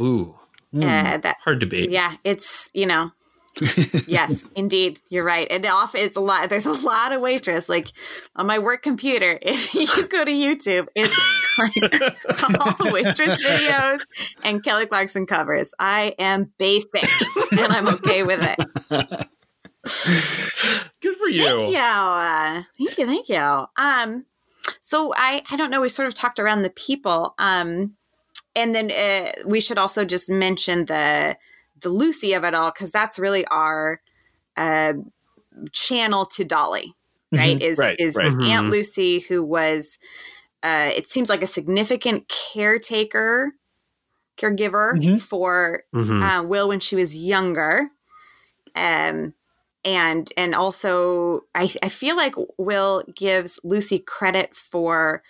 [0.00, 0.34] Ooh,
[0.74, 0.82] Mm.
[0.84, 1.90] Uh, that hard debate.
[1.90, 3.10] yeah, it's you know.
[4.06, 5.46] yes, indeed, you're right.
[5.50, 6.50] And off it's a lot.
[6.50, 7.88] There's a lot of waitress like
[8.34, 9.38] on my work computer.
[9.42, 11.16] If you go to YouTube, it's
[11.56, 14.00] like all waitress videos
[14.42, 15.72] and Kelly Clarkson covers.
[15.78, 17.08] I am basic,
[17.58, 19.28] and I'm okay with it.
[21.00, 21.44] Good for you.
[21.44, 23.64] Thank you, uh, thank you, thank you.
[23.76, 24.26] Um,
[24.80, 25.80] so I I don't know.
[25.80, 27.34] We sort of talked around the people.
[27.38, 27.96] Um,
[28.54, 31.36] and then uh, we should also just mention the
[31.80, 34.00] the Lucy of it all because that's really our
[34.56, 34.94] uh,
[35.72, 36.94] channel to Dolly,
[37.32, 37.60] right?
[37.60, 38.26] Is Right, is right.
[38.26, 38.70] Aunt Mhm.
[38.70, 39.98] Lucy who was
[40.62, 43.52] uh, it seems like a significant caretaker
[44.36, 45.20] caregiver Mhm.
[45.20, 46.22] for Mhm.
[46.22, 47.90] uh, Will when she was younger.
[48.74, 49.34] Um,
[49.86, 55.22] and and also I, I feel like Will gives Lucy credit for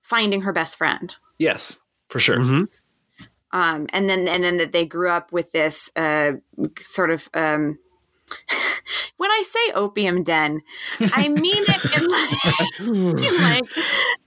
[0.00, 1.14] finding her best friend.
[1.38, 2.38] Yes, for sure.
[2.38, 2.68] Mhm.
[3.52, 6.32] Um, and then and then that they grew up with this uh,
[6.78, 7.78] sort of um,
[9.16, 10.62] when I say opium den,
[11.12, 12.08] I mean it in
[13.18, 13.70] like, in like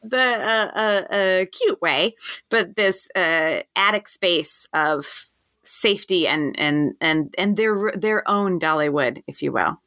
[0.04, 2.15] the uh, uh, uh, cute way,
[2.50, 5.29] but this uh, attic space of
[5.69, 9.82] safety and and and and their their own Dollywood, if you will.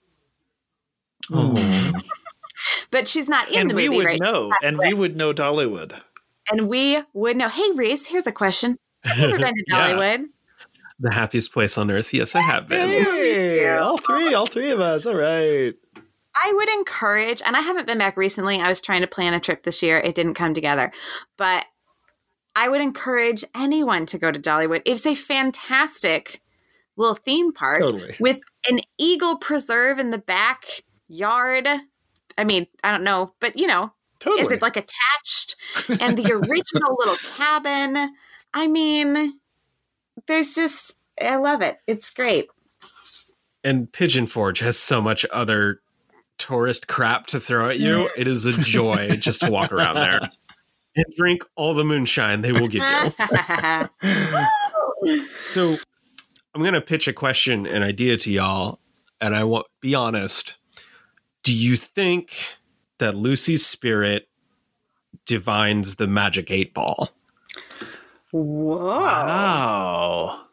[1.32, 1.92] Oh.
[2.90, 5.32] But she's not in and the we movie would right know, and we would know
[5.32, 5.98] Dollywood.
[6.50, 7.48] and we would know.
[7.48, 8.76] Hey, Rhys, here's a question.
[9.02, 9.92] Have you ever been to Yeah.
[9.94, 10.24] Dollywood?
[11.00, 12.12] The happiest place on earth.
[12.12, 12.90] Yes, I have been.
[12.90, 15.06] Hey, all three, all three of us.
[15.06, 15.72] All right.
[16.44, 18.60] I would encourage, and I haven't been back recently.
[18.60, 19.96] I was trying to plan a trip this year.
[19.96, 20.92] It didn't come together.
[21.38, 21.64] But
[22.54, 24.82] I would encourage anyone to go to Dollywood.
[24.84, 26.42] It's a fantastic
[26.96, 28.16] little theme park Totally.
[28.20, 31.68] with an eagle preserve in the backyard.
[32.36, 34.42] I mean, I don't know, but you know, Totally.
[34.42, 35.56] is it like attached?
[36.00, 37.96] And the original little cabin.
[38.54, 39.40] I mean,
[40.26, 41.78] there's just, I love it.
[41.86, 42.48] It's great.
[43.64, 45.80] And Pigeon Forge has so much other
[46.38, 47.90] tourist crap to throw at you.
[47.94, 48.20] Mm-hmm.
[48.20, 50.20] It is a joy just to walk around there
[50.96, 53.88] and drink all the moonshine they will give you.
[55.42, 55.74] So
[56.55, 58.78] I'm going to pitch a question, an idea to y'all,
[59.20, 60.59] and I want be honest.
[61.42, 62.37] Do you think
[62.98, 64.28] that Lucy's spirit
[65.26, 67.11] divines the magic eight ball?
[68.31, 68.76] Whoa.
[68.76, 70.46] Wow.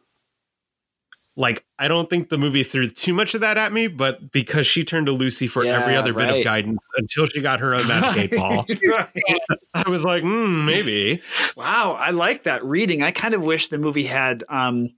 [1.80, 4.84] I don't think the movie threw too much of that at me, but because she
[4.84, 7.88] turned to Lucy for every Yeah, other bit of guidance until she got her own
[7.88, 8.66] magic eight ball,
[9.74, 11.22] I was like, hmm, maybe.
[11.56, 13.02] Wow, I like that reading.
[13.02, 14.90] I kind of wish the movie had um,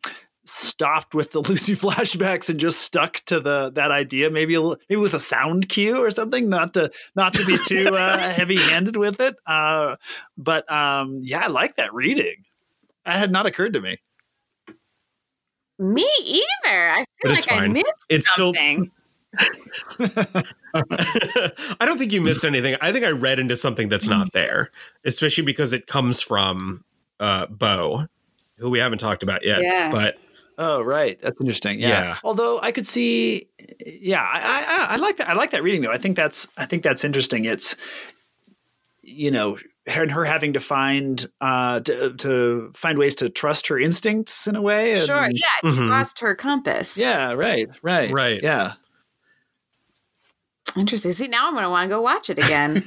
[0.45, 4.29] stopped with the Lucy flashbacks and just stuck to the that idea.
[4.29, 7.95] Maybe a, maybe with a sound cue or something, not to not to be too
[7.95, 9.37] uh, heavy handed with it.
[9.47, 9.95] Uh,
[10.37, 12.43] but um, yeah, I like that reading.
[13.05, 13.99] That had not occurred to me.
[15.79, 16.91] Me either.
[16.91, 18.91] I feel But like it's I missed It's still something.
[20.75, 22.77] I don't think you missed anything.
[22.81, 24.71] I think I read into something that's not there,
[25.05, 26.85] especially because it comes from
[27.21, 28.07] uh Bo,
[28.59, 29.63] who we haven't talked about yet.
[29.63, 29.91] Yeah.
[29.91, 30.19] But
[30.59, 31.21] Oh, right.
[31.21, 31.81] That's interesting.
[31.81, 31.89] Yeah.
[31.89, 32.19] Yeah.
[32.25, 33.49] Although I could see,
[33.87, 35.29] yeah, I, I, I like that.
[35.29, 35.91] I like that reading though.
[35.91, 37.47] I think that's, I think that's interesting.
[37.47, 37.75] It's,
[39.03, 43.79] you know, her, her having to find, uh, to, to find ways to trust her
[43.79, 44.93] instincts in a way.
[44.93, 45.29] and- Sure.
[45.33, 45.49] Yeah.
[45.63, 45.89] She Mhm.
[45.89, 46.97] lost her compass.
[46.97, 47.33] Yeah.
[47.33, 47.69] Right.
[47.83, 48.13] Right.
[48.13, 48.41] Right.
[48.43, 48.73] Yeah.
[50.77, 51.13] Interesting.
[51.13, 52.83] See, now I'm going to want to go watch it again.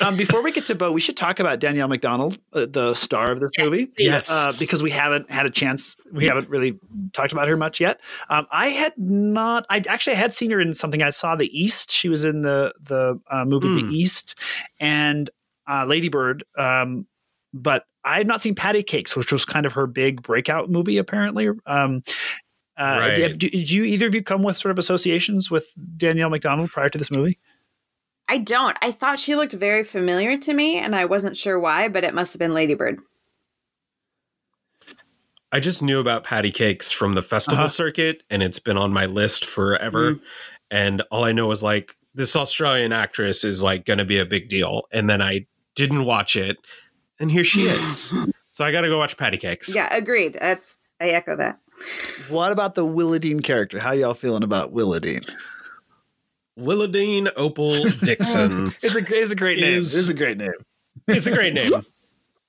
[0.00, 3.32] um, before we get to Bo, we should talk about Danielle Macdonald, uh, the star
[3.32, 3.92] of this Yes, movie.
[3.98, 4.30] Yes.
[4.30, 5.96] uh, because we haven't had a chance.
[6.12, 6.78] We haven't really
[7.12, 8.00] talked about her much yet.
[8.30, 9.66] Um, I had not.
[9.68, 11.02] I actually had seen her in something.
[11.02, 11.90] I saw The East.
[11.90, 13.76] She was in the the uh, movie Hmm.
[13.88, 14.38] The East
[14.78, 15.30] and
[15.68, 16.44] uh, Lady Bird.
[16.56, 17.06] Um,
[17.52, 20.98] but I had not seen Patti Cake$, which was kind of her big breakout movie,
[20.98, 21.48] apparently.
[21.66, 22.02] Um,
[22.76, 23.14] uh, Right.
[23.14, 26.88] did, did you either of you come with sort of associations with Danielle Macdonald prior
[26.88, 27.38] to this movie?
[28.28, 28.76] I don't.
[28.82, 32.14] I thought she looked very familiar to me, and I wasn't sure why, but it
[32.14, 32.98] must have been Ladybird.
[35.52, 37.68] I just knew about Patti Cake$ from the festival Uh-huh.
[37.68, 40.18] circuit, and it's been on my list forever.
[40.70, 44.24] And all I know is like this Australian actress is like going to be a
[44.26, 44.82] big deal.
[44.90, 46.56] And then I didn't watch it,
[47.20, 48.12] and here she is.
[48.50, 49.72] so I got to go watch Patti Cake$.
[49.74, 50.38] Yeah, agreed.
[50.40, 51.58] That's I echo that.
[52.30, 53.78] What about the Willowdean character?
[53.78, 55.30] How y'all feeling about Willowdean?
[56.58, 58.72] Willowdean Opal Dickson.
[58.82, 59.80] It's a, it's a great name.
[59.80, 60.52] Is- It's a great name.
[61.08, 61.72] it's a great name.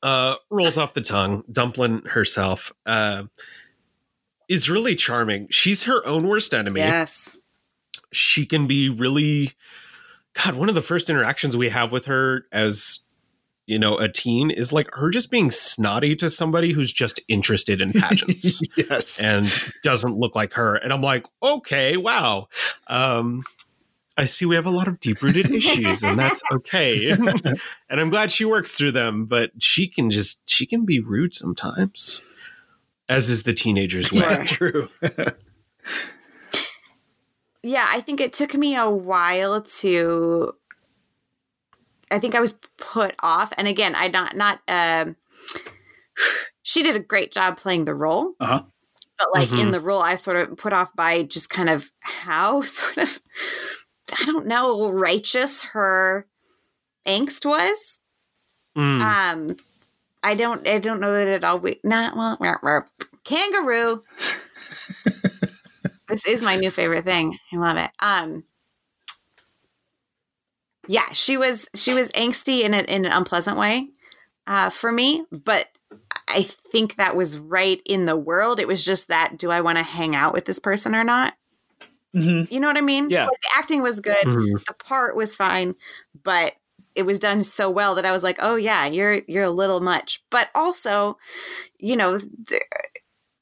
[0.04, 1.44] Uh, rolls off the tongue.
[1.52, 3.24] Dumpling herself uh,
[4.48, 5.48] is really charming.
[5.50, 6.82] She's her own worst enemy.
[6.82, 7.36] Yes.
[8.12, 9.54] She can be really,
[10.34, 10.56] God.
[10.56, 13.00] One of the first interactions we have with her as
[13.68, 17.82] you know a teen is like her just being snotty to somebody who's just interested
[17.82, 19.24] in pageants yes.
[19.24, 19.52] and
[19.84, 20.76] doesn't look like her.
[20.76, 22.48] And I'm like, okay, wow.
[22.88, 23.44] Um,
[24.18, 27.10] I see we have a lot of deep rooted issues, and that's okay.
[27.90, 31.36] and I'm glad she works through them, but she can just, she can be rude
[31.36, 32.24] sometimes,
[33.10, 34.46] as is the teenager's way.
[34.46, 34.88] Sure.
[34.88, 34.90] True.
[37.66, 40.54] Yeah, I think it took me a while to
[42.12, 43.54] I think I was put off.
[43.58, 45.16] And again, I not not um
[46.64, 48.34] she did a great job playing the role.
[48.40, 48.64] Uh-huh.
[49.18, 49.72] But like in Mhm.
[49.72, 53.20] the role, I sort of put off by just kind of how sort of
[54.20, 56.28] I don't know, righteous her
[57.06, 58.00] angst was.
[58.78, 59.02] Mm.
[59.02, 59.58] Um
[60.24, 62.82] I don't I don't know that it We not well rah, rah.
[63.24, 64.04] kangaroo.
[66.08, 67.38] this is my new favorite thing.
[67.54, 67.92] I love it.
[68.00, 68.44] Um
[70.88, 73.90] yeah, she was she was angsty in an in an unpleasant way
[74.48, 75.68] uh for me, but
[76.28, 78.60] I think that was right in the world.
[78.60, 81.34] It was just that do I want to hang out with this person or not?
[82.16, 82.50] Mhm.
[82.52, 83.10] You know what I mean?
[83.10, 83.26] Yeah.
[83.26, 84.16] Like, the acting was good.
[84.26, 84.66] Mhm.
[84.66, 85.76] The part was fine,
[86.24, 86.54] but
[86.96, 89.82] it was done so well that I was like, "Oh yeah, you're you're a little
[89.82, 91.18] much." But also,
[91.80, 92.62] you know, the,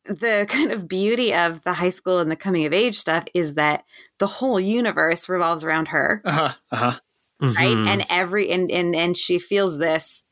[0.05, 3.55] the kind of beauty of the high school and the coming of age stuff is
[3.55, 3.83] that
[4.19, 6.53] the whole universe revolves around her, Uh-huh.
[6.71, 6.99] Uh-huh.
[7.43, 7.75] Right?
[7.77, 7.87] Mhm.
[7.87, 10.25] And every and and and she feels this,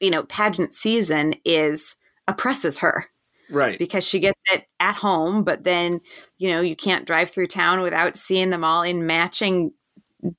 [0.00, 1.96] you know, pageant season is
[2.26, 3.06] oppresses her
[3.50, 3.78] Right.
[3.78, 6.00] because she gets it at home, but then,
[6.38, 9.72] you know, you can't drive through town without seeing them all in matching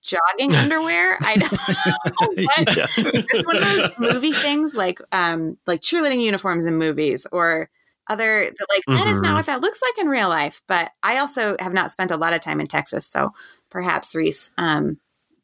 [0.01, 1.17] jogging underwear.
[1.21, 2.77] I don't know what.
[2.77, 2.87] Yeah.
[2.97, 7.69] It's one of those movie things like um like cheerleading uniforms in movies or
[8.09, 10.61] other like that is not what that looks like in real life.
[10.67, 13.33] But I also have not spent a lot of time in Texas, so
[13.69, 14.99] perhaps Rhys, um,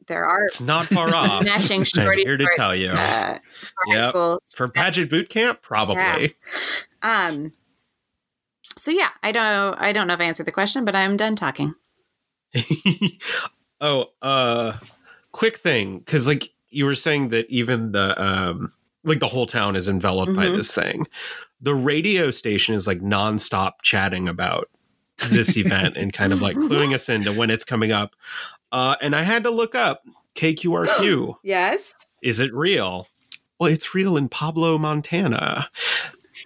[0.06, 1.44] there are it's not far off.
[1.44, 2.90] matching I'm shorty here to shorts, tell you.
[2.92, 3.38] uh,
[3.86, 4.14] for Yep.
[4.56, 6.34] For pageant boot camp, probably.
[7.02, 7.52] Um
[8.78, 11.36] so yeah, I don't I don't know if I answered the question, but I'm done
[11.36, 11.74] talking.
[13.80, 14.74] oh, uh
[15.32, 18.72] quick thing cuz like you were saying that even the um
[19.04, 20.56] like the whole town is enveloped by Mhm.
[20.56, 21.06] this thing.
[21.60, 24.68] The radio station is like nonstop chatting about
[25.30, 28.14] this event and kind of like cluing us into when it's coming up.
[28.72, 30.02] Uh and I had to look up
[30.34, 31.36] KQRQ.
[31.44, 31.92] Yes.
[32.22, 33.06] is it real?
[33.60, 35.68] Well, it's real in Pablo, Montana.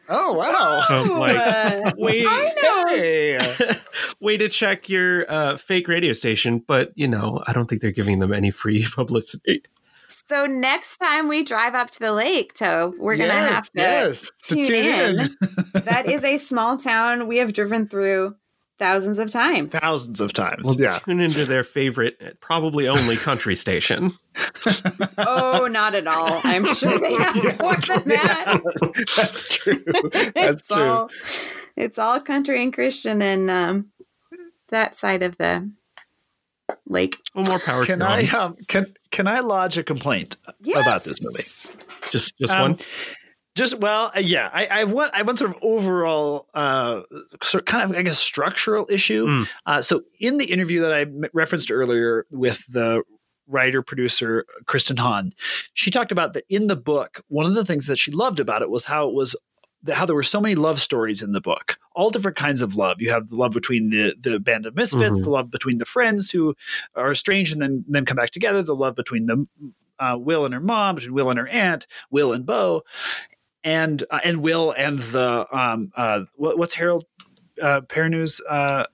[0.09, 0.83] Oh wow.
[0.87, 2.85] So it's like, Uh, wait, I know.
[2.95, 3.77] Hey.
[4.20, 7.91] way to check your uh, fake radio station, but you know, I don't think they're
[7.93, 9.62] giving them any free publicity.
[10.09, 14.31] So next time we drive up to the lake, Toe, we're gonna have to yes,
[14.45, 15.20] to tune tune in.
[15.20, 15.27] in.
[15.85, 18.35] that is a small town we have driven through
[18.79, 19.72] thousands of times.
[19.72, 20.62] thousands of times.
[20.64, 20.99] Well, yeah.
[20.99, 24.12] tune into their favorite, probably only country station.
[25.18, 26.41] Oh, not at all.
[26.45, 29.07] I'm sure they have more than that.
[29.16, 29.83] That's true.
[30.12, 30.77] That's it's true.
[30.77, 31.11] all
[31.74, 33.87] it's all country and Christian and um
[34.68, 35.70] that side of the
[36.87, 37.16] lake.
[37.35, 38.41] Well, more power Can to I them.
[38.41, 40.37] um can can I lodge a complaint
[40.74, 41.77] about this movie?
[42.11, 42.79] Just, just Um, one.
[43.57, 44.51] Just well, uh, yeah.
[44.53, 47.03] I, I want I want sort of overall, uh,
[47.43, 49.27] sort kind of I guess structural issue.
[49.27, 49.49] Mm.
[49.65, 53.03] Uh, so in the interview that I referenced earlier with the
[53.49, 55.33] writer producer Kristin Hahn,
[55.73, 57.23] she talked about that in the book.
[57.29, 59.35] One of the things that she loved about it was how it was
[59.91, 63.01] how there were so many love stories in the book, all different kinds of love.
[63.01, 65.25] You have the love between the the band of misfits, Mhm.
[65.25, 66.55] the love between the friends who
[66.95, 69.47] are estranged and then then come back together, the love between the
[69.99, 72.83] uh, Will and her mom, between Will and her aunt, Will and Bo,
[73.67, 77.05] and uh, and Will and the um uh what, what's Harold
[77.61, 78.85] uh Perrineau's uh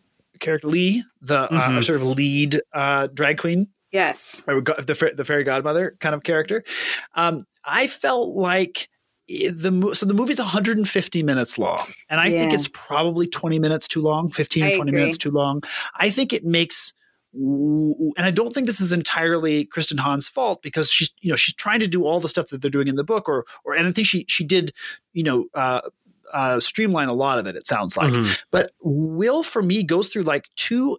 [0.40, 1.84] character Lee, the uh, Mhm.
[1.84, 4.42] sort of lead uh drag queen Yes.
[4.48, 6.64] or the the fairy godmother kind of character.
[7.14, 8.88] Um, I felt like
[9.28, 14.00] the so the movie's 150 minutes long, and I think it's probably 20 minutes too
[14.00, 15.00] long, 15 I or 20 agree.
[15.00, 15.62] minutes too long.
[15.96, 16.92] I think it makes
[17.34, 21.54] and I don't think this is entirely Kristin Hahn's fault because she's you know she's
[21.54, 23.86] trying to do all the stuff that they're doing in the book or or and
[23.86, 24.72] I think she she did
[25.14, 25.80] you know uh,
[26.32, 27.56] uh, streamline a lot of it.
[27.56, 28.38] It sounds like, Mhm.
[28.50, 30.98] but Will for me goes through like two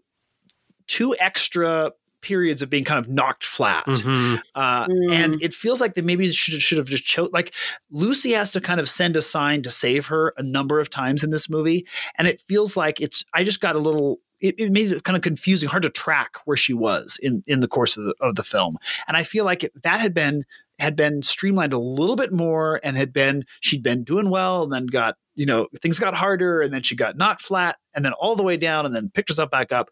[0.87, 3.85] two extra periods of being kind of knocked flat.
[3.85, 4.41] Mhm.
[4.55, 5.11] Uh, Mm.
[5.11, 7.53] and it feels like they maybe should should have just chose like
[7.91, 11.23] Lucy has to kind of send a sign to save her a number of times
[11.23, 11.85] in this movie,
[12.17, 13.23] and it feels like it's.
[13.33, 14.19] I just got a little.
[14.43, 17.61] It, it made it kind of confusing, hard to track where she was in in
[17.61, 18.77] the course of the, of the film,
[19.07, 20.43] and I feel like if that had been
[20.79, 24.73] had been streamlined a little bit more and had been she'd been doing well and
[24.73, 28.13] then got you know things got harder and then she got knocked flat and then
[28.13, 29.89] all the way down and then picked herself back up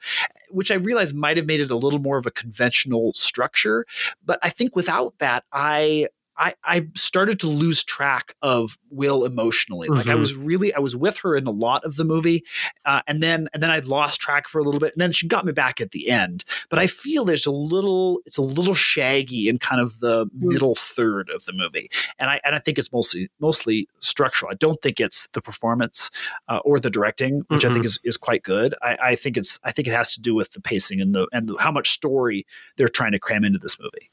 [0.49, 3.85] which i realized might have made it a little more of a conventional structure.
[4.25, 6.07] But i think without that i
[6.37, 9.87] I, I started to lose track of Will emotionally.
[9.89, 10.19] Like I Mhm.
[10.19, 12.43] was really, I was with her in a lot of the movie,
[12.85, 15.27] uh, and then and then I'd lost track for a little bit, and then she
[15.27, 16.43] got me back at the end.
[16.69, 20.75] But I feel there's a little, it's a little shaggy in kind of the middle
[20.75, 24.51] third of the movie, and I and I think it's mostly mostly structural.
[24.51, 26.09] I don't think it's the performance
[26.47, 28.73] uh, or the directing, which I think is is quite good.
[28.81, 31.27] I, I think it's I think it has to do with the pacing and the
[31.33, 32.45] and the, how much story
[32.77, 34.10] they're trying to cram into this movie.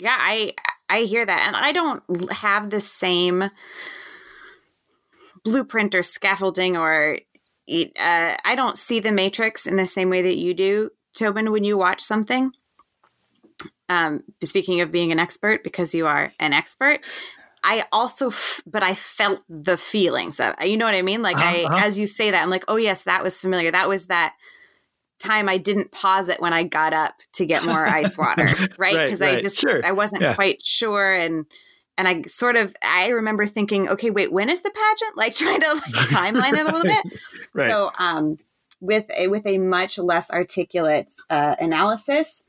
[0.00, 0.54] Yeah, I
[0.88, 3.50] I hear that, and I don't have the same
[5.44, 7.18] blueprint or scaffolding or
[7.70, 11.52] uh, I don't see the matrix in the same way that you do, Tobin.
[11.52, 12.52] When you watch something,
[13.88, 17.00] um, speaking of being an expert, because you are an expert,
[17.62, 21.22] I also, f- but I felt the feelings of, you know what I mean?
[21.22, 21.86] Like I, Uh-huh, uh-huh.
[21.86, 23.70] as you say that, I'm like, oh yes, that was familiar.
[23.70, 24.34] That was that
[25.20, 28.44] time I didn't pause it when I got up to get more ice water,
[28.78, 28.78] right?
[28.78, 29.80] Right, Because I just, Sure.
[29.84, 30.34] I wasn't Yeah.
[30.34, 31.14] quite sure.
[31.14, 31.46] And,
[31.96, 35.16] and I sort of, I remember thinking, okay, wait, when is the pageant?
[35.16, 37.20] Like trying to like timeline it a little bit.
[37.54, 37.70] Right.
[37.70, 38.38] So, um,
[38.80, 42.42] with a with a much less articulate uh, analysis.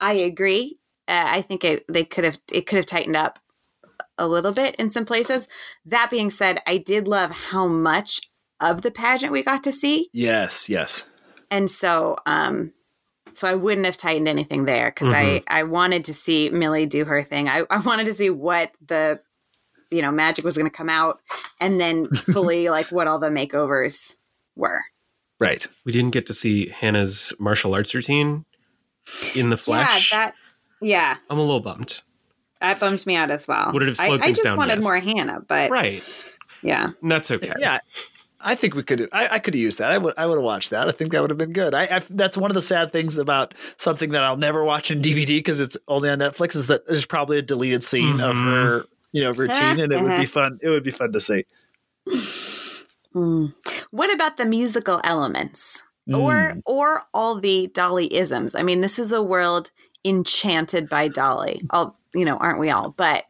[0.00, 0.78] I agree.
[1.06, 3.38] Uh, I think it they could have it could have tightened up
[4.18, 5.46] a little bit in some places.
[5.84, 8.22] That being said, I did love how much
[8.60, 11.04] of the pageant we got to see, Yes, yes.
[11.50, 12.72] And so um,
[13.32, 17.04] so I wouldn't have tightened anything there because I I wanted to see Millie do
[17.04, 17.48] her thing.
[17.48, 19.20] I I wanted to see what the
[19.90, 21.20] you know magic was going to come out,
[21.60, 24.16] and then fully like what all the makeovers
[24.56, 24.80] were.
[25.38, 25.66] Right.
[25.86, 28.44] We didn't get to see Hannah's martial arts routine
[29.34, 30.12] in the flesh.
[30.12, 30.34] Yeah, that
[30.82, 32.02] yeah, I'm a little bummed.
[32.60, 33.70] that bummed me out as well.
[33.72, 34.58] Would it have I, slowed I things just down?
[34.58, 34.82] wanted Yes.
[34.84, 36.02] more Hannah, but Right.
[36.62, 37.52] yeah, And that's okay.
[37.58, 37.78] Yeah.
[38.42, 39.08] I think we could.
[39.12, 39.90] I, I could have used that.
[39.90, 40.14] I would.
[40.16, 40.88] I would have watched that.
[40.88, 41.74] I think that would have been good.
[41.74, 42.02] I, I.
[42.10, 45.60] That's one of the sad things about something that I'll never watch in DVD because
[45.60, 46.54] it's only on Netflix.
[46.56, 48.44] Is that there's probably a deleted scene of Mhm.
[48.44, 50.58] her, you know, routine, and it would be fun.
[50.62, 51.44] It would be fun to see.
[53.14, 53.54] Mm.
[53.90, 55.82] What about the musical elements?
[56.12, 56.62] Or Mm.
[56.66, 58.54] or all the Dolly isms?
[58.54, 59.70] I mean, this is a world
[60.04, 61.60] enchanted by Dolly.
[61.70, 62.90] All you know, aren't we all?
[62.96, 63.24] But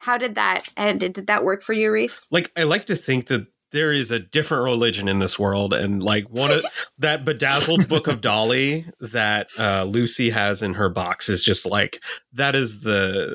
[0.00, 2.26] how did that and did, did that work for you, Rhys?
[2.30, 6.02] Like I like to think that there is a different religion in this world and
[6.02, 6.64] like one of
[6.98, 12.00] that bedazzled book of Dolly that uh, Lucy has in her box is just like
[12.32, 13.34] that is the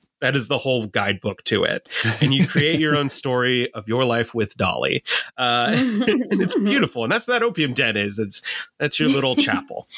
[0.20, 1.88] that is the whole guidebook to it.
[2.20, 5.04] And you create your own story of your life with Dolly
[5.36, 8.18] uh, and it's beautiful and that's what that opium den is.
[8.18, 8.42] It's
[8.78, 9.88] that's your little chapel.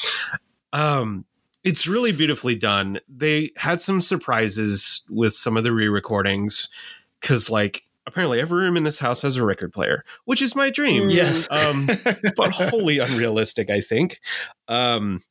[0.73, 1.25] Um
[1.63, 2.99] it's really beautifully done.
[3.07, 6.69] They had some surprises with some of the re-recordings
[7.19, 10.69] because like apparently every room in this house has a record player which is my
[10.69, 11.13] dream Mm.
[11.13, 11.47] Yes.
[11.51, 11.87] um
[12.35, 14.19] but wholly unrealistic i think
[14.67, 15.21] um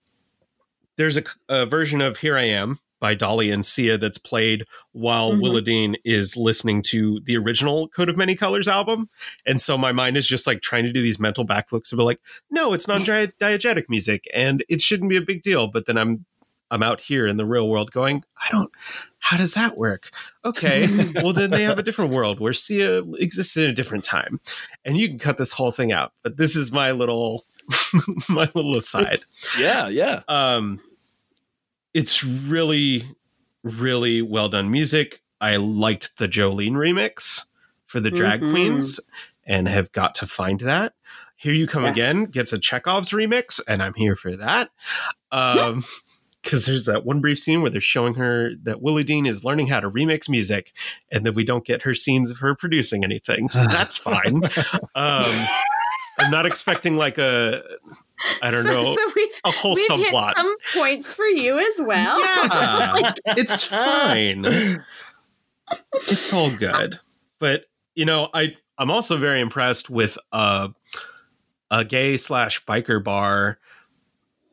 [0.96, 5.32] there's a, a version of here i am by dolly and sia that's played while
[5.32, 5.40] Mhm.
[5.40, 9.08] Willowdean is listening to the original Coat of Many Colors album
[9.46, 12.20] and so my mind is just like trying to do these mental backflips of like
[12.50, 15.96] no it's not di- diegetic music and it shouldn't be a big deal but then
[15.96, 16.26] i'm
[16.70, 18.70] i'm out here in the real world going i don't
[19.18, 20.10] how does that work
[20.44, 20.86] okay
[21.22, 24.40] well then they have a different world where sia exists in a different time
[24.84, 27.44] and you can cut this whole thing out but this is my little
[28.28, 29.20] my little aside
[29.58, 29.88] yeah.
[29.88, 30.22] Yeah.
[30.28, 30.80] um
[31.94, 33.08] it's really
[33.62, 37.44] really well done music i liked the jolene remix
[37.86, 38.50] for the drag Mhm.
[38.50, 39.00] queens
[39.44, 40.94] and have got to find that
[41.36, 41.92] here you come Yes.
[41.92, 44.70] again gets a chekhov's remix and i'm here for that
[45.32, 45.84] um
[46.42, 49.80] because there's that one brief scene where they're showing her that Willowdean is learning how
[49.80, 50.72] to remix music,
[51.12, 53.50] and then we don't get her scenes of her producing anything.
[53.50, 54.42] So that's fine.
[54.94, 55.46] Um,
[56.18, 57.62] I'm not expecting like a,
[58.42, 60.34] I don't so, know, So we've, a whole we've hit subplot.
[60.36, 62.20] some points for you as well.
[62.20, 64.44] Yeah, it's fine.
[65.94, 66.98] It's all good.
[67.38, 70.68] But you know, I I'm also very impressed with uh,
[71.70, 73.58] a gay slash biker bar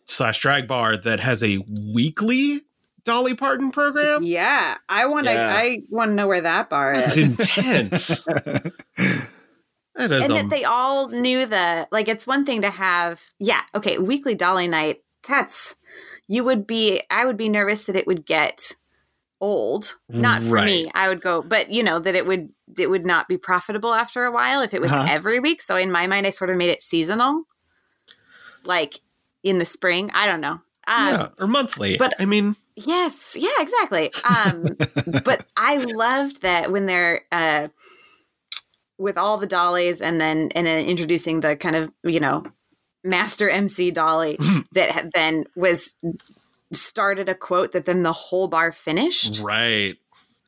[0.08, 2.62] slash drag bar that has a weekly
[3.04, 4.24] Dolly Parton program.
[4.24, 5.34] Yeah, I want to.
[5.34, 5.54] Yeah.
[5.56, 7.40] I want to know where that bar It's is.
[7.40, 8.28] intense.
[9.96, 12.08] That is and a- that they all knew the like.
[12.08, 13.20] It's one thing to have.
[13.40, 14.98] Yeah, okay, weekly Dolly night.
[15.28, 15.74] That's
[16.28, 17.02] you would be.
[17.10, 18.74] I would be nervous that it would get
[19.42, 19.96] old.
[20.08, 20.92] Not for me.
[20.94, 22.50] I would go, but you know that it would.
[22.78, 25.08] It would not be profitable after a while if it was Uh-huh.
[25.10, 25.64] every week.
[25.64, 27.46] So in my mind, I sort of made it seasonal,
[28.64, 29.00] like
[29.44, 30.10] in the spring.
[30.14, 30.62] I don't know.
[30.88, 31.98] Um, yeah, or monthly.
[31.98, 34.12] but- I mean, Yes, yeah, exactly.
[34.24, 34.78] Um,
[35.26, 37.70] but I loved that when they're uh,
[39.00, 42.44] with all the dollies, and then and then introducing the kind of you know
[43.04, 44.38] master MC dolly
[44.74, 45.96] that then was
[46.72, 49.42] started a quote that then the whole bar finished.
[49.42, 49.96] right.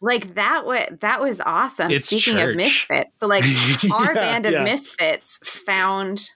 [0.02, 1.90] Like that was that was awesome.
[1.92, 2.50] It's Speaking church.
[2.52, 3.44] of misfits, so like
[3.92, 4.64] our Yeah, band of yeah.
[4.64, 6.30] misfits found,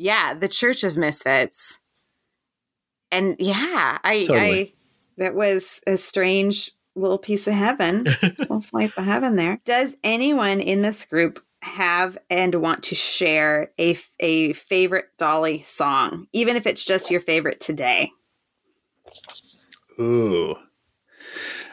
[0.00, 1.78] yeah, the Church of Misfits,
[3.12, 4.38] and yeah, I, Totally.
[4.38, 4.72] I
[5.18, 8.04] that was a strange little piece of heaven,
[8.38, 9.60] little slice of heaven there.
[9.66, 16.28] Does anyone in this group have and want to share a a favorite Dolly song,
[16.32, 18.10] even if it's just your favorite today?
[20.00, 20.56] Ooh.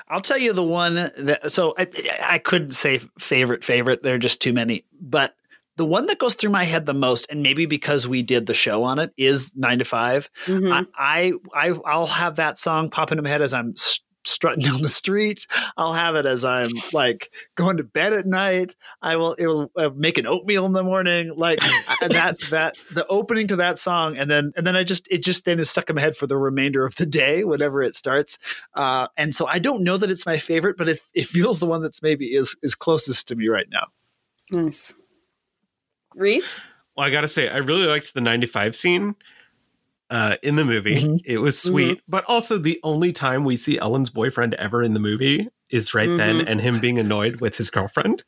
[0.10, 1.88] I'll tell you the one that so I
[2.22, 4.04] I couldn't say favorite favorite.
[4.04, 4.84] There are just too many.
[5.00, 5.34] But
[5.78, 8.54] the one that goes through my head the most, and maybe because we did the
[8.54, 10.88] show on it, is nine to 5 Mhm.
[10.98, 13.74] I, I I I'll have that song pop into my head as I'm
[14.26, 15.48] strutting down the street.
[15.78, 18.76] I'll have it as I'm like going to bed at night.
[19.02, 21.34] I will it will uh, make an oatmeal in the morning.
[21.36, 21.60] Like
[22.02, 25.46] that that the opening to that song, and then and then I just it just
[25.46, 28.38] then is stuck in my head for the remainder of the day whenever it starts.
[28.74, 31.66] Uh, and so I don't know that it's my favorite, but it it feels the
[31.68, 33.88] one that's maybe is is closest to me right now.
[34.52, 34.94] Nice.
[36.18, 36.48] Rhys?
[36.96, 39.16] Well, I gotta say, I really liked the 95 scene
[40.10, 40.96] uh, in the movie.
[40.96, 41.22] Mhm.
[41.26, 45.00] It was sweet, but also the only time we see Ellen's boyfriend ever in the
[45.00, 46.46] movie is right then, Mhm.
[46.48, 48.24] and him being annoyed with his girlfriend,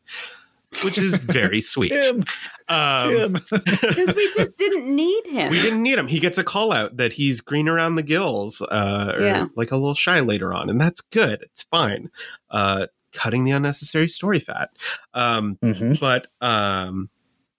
[0.83, 1.89] which is very sweet.
[1.89, 2.25] Tim,
[2.67, 5.49] Um, Because we just didn't need him.
[5.51, 6.07] we didn't need him.
[6.07, 9.47] He gets a call out that he's green around the gills, uh, or Yeah.
[9.55, 11.41] like a little shy later on, and that's good.
[11.43, 12.11] It's fine.
[12.51, 14.69] Uh, cutting the unnecessary story fat.
[15.15, 15.99] Um, Mhm.
[15.99, 17.09] but um,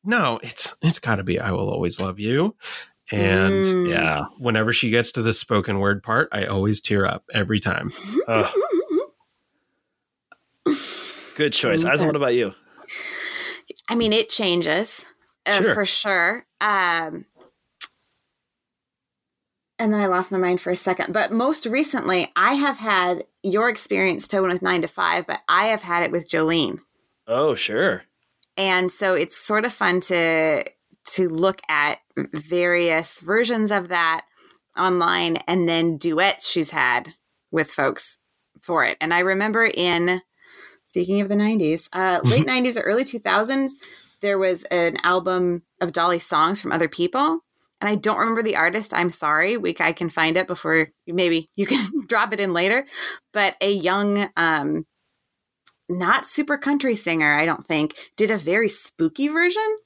[0.04, 2.54] no, it's it's got to be "I will always love you,"
[3.10, 3.88] and Mm.
[3.88, 4.24] Yeah.
[4.38, 7.92] whenever she gets to the spoken word part, I always tear up every time.
[8.28, 8.54] Ugh,
[11.36, 11.84] good choice.
[11.84, 12.54] Aislinn, what about you?
[13.88, 15.06] I mean, it changes
[15.46, 15.74] uh, Sure.
[15.74, 16.46] for sure.
[16.60, 17.26] Um,
[19.78, 21.12] and then I lost my mind for a second.
[21.12, 25.68] But most recently, I have had your experience, Tobin, with nine to five, but I
[25.68, 26.80] have had it with Jolene.
[27.26, 28.02] Oh, sure.
[28.60, 30.62] And so it's sort of fun to
[31.06, 34.26] to look at various versions of that
[34.76, 37.14] online and then duets she's had
[37.50, 38.18] with folks
[38.62, 38.98] for it.
[39.00, 40.20] And i remember in
[40.84, 43.72] speaking of the 90s uh, late 90s or early 2000s
[44.20, 47.40] there was an album of dolly songs from other people.
[47.80, 48.92] And i don't remember the artist.
[48.92, 49.56] I'm sorry.
[49.56, 52.86] We i can find it before maybe you can drop it in later.
[53.32, 54.84] But a young um
[55.90, 59.78] not super country singer, I don't think, did a very spooky version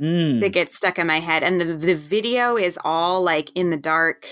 [0.00, 0.40] Mm.
[0.40, 1.44] that gets stuck in my head.
[1.44, 4.26] And the, the video is all like in the dark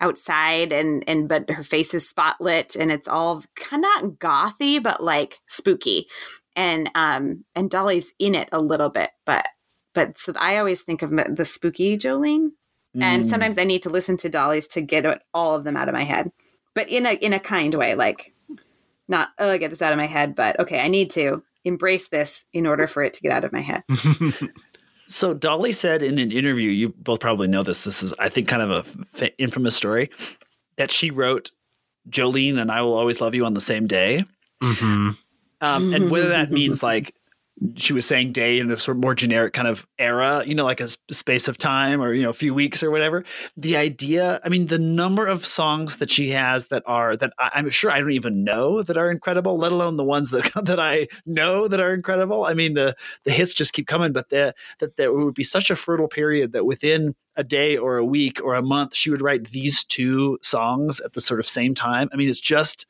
[0.00, 4.82] outside and and but her face is spotlit and it's all kind of not gothy
[4.82, 6.08] but like spooky
[6.56, 9.46] and um and dolly's in it a little bit but
[9.94, 12.48] but so i always think of the spooky jolene
[13.00, 13.28] and Mm.
[13.28, 16.02] sometimes i need to listen to dolly's to get all of them out of my
[16.02, 16.32] head
[16.74, 18.34] but in a in a kind way like
[19.12, 22.08] not oh I get this out of my head but okay i need to embrace
[22.08, 23.84] this in order for it to get out of my head
[25.08, 27.84] So Dolly said in an interview, you both probably know this.
[27.84, 28.82] This is, I think, kind of a
[29.12, 30.08] fa- infamous story
[30.76, 31.50] that she wrote
[32.08, 34.24] Jolene and I will always love you on the same day.
[34.62, 35.18] Mhm.
[35.60, 37.14] Um, and whether that means like
[37.76, 40.64] she was saying day in a sort of more generic kind of era, you know,
[40.64, 43.24] like a space of time or, you know, a few weeks or whatever.
[43.56, 47.50] The idea, I mean, the number of songs that she has that are, that I,
[47.54, 50.80] I'm sure I don't even know that are incredible, let alone the ones that, that
[50.80, 52.44] I know that are incredible.
[52.44, 52.94] I mean, the,
[53.24, 56.52] the hits just keep coming, but the, that there would be such a fertile period
[56.52, 60.38] that within a day or a week or a month, she would write these two
[60.42, 62.08] songs at the sort of same time.
[62.12, 62.86] I mean, it's just,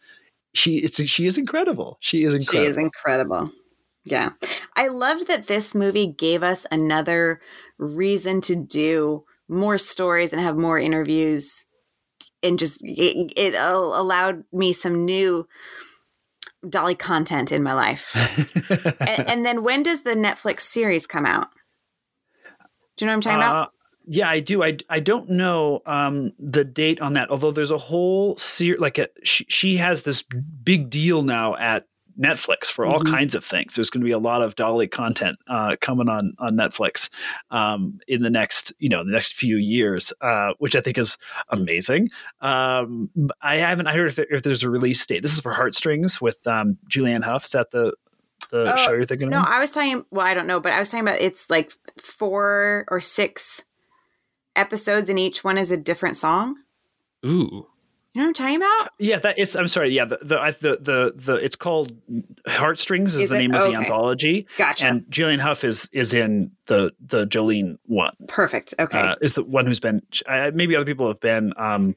[0.55, 1.99] she, it's, she is incredible.
[2.01, 2.65] She is incredible.
[2.65, 3.53] She is incredible.
[4.05, 4.31] Yeah.
[4.75, 7.41] I loved that this movie gave us another
[7.79, 11.65] reason to do more stories and have more interviews
[12.43, 15.47] and just it, it allowed me some new
[16.69, 18.15] Dolly content in my life.
[19.01, 21.49] and, and then when does the Netflix series come out?
[22.97, 23.57] Do you know what I'm talking about?
[23.57, 23.71] Uh,
[24.07, 24.63] yeah, I do.
[24.63, 27.31] I, I don't know um, the date on that.
[27.31, 31.87] Although there's a whole series, like a, she, she has this big deal now at
[32.21, 33.11] Netflix for all Mhm.
[33.11, 33.75] kinds of things.
[33.75, 37.09] There's going to be a lot of Dolly content uh, coming on on Netflix
[37.51, 41.17] um, in the next you know the next few years, uh, which I think is
[41.49, 42.09] amazing.
[42.41, 43.11] Um,
[43.41, 45.23] I haven't I heard if, if there's a release date.
[45.23, 47.45] This is for Heartstrings with um, Julianne Hough.
[47.45, 47.95] Is that the
[48.51, 49.45] the Oh, show you're thinking No, of?
[49.45, 50.05] No, I was talking.
[50.11, 51.71] Well, I don't know, but I was talking about it's like
[52.03, 53.65] four or six
[54.55, 56.57] episodes, and each one is a different song.
[57.25, 57.67] Ooh.
[58.15, 58.91] You know what I'm talking about?
[58.99, 59.57] Yeah, that is.
[59.57, 59.89] I'm sorry.
[59.89, 61.93] Yeah, the the I, the, the the it's called
[62.47, 63.39] Heartstrings is, Is the it?
[63.39, 64.87] name of the anthology, Gotcha.
[64.87, 68.15] and Julianne Hough is is in the the Jolene one.
[68.29, 68.75] Perfect.
[68.79, 68.99] Okay.
[69.01, 71.55] Uh, is the one who's been uh, maybe other people have been.
[71.57, 71.97] Um,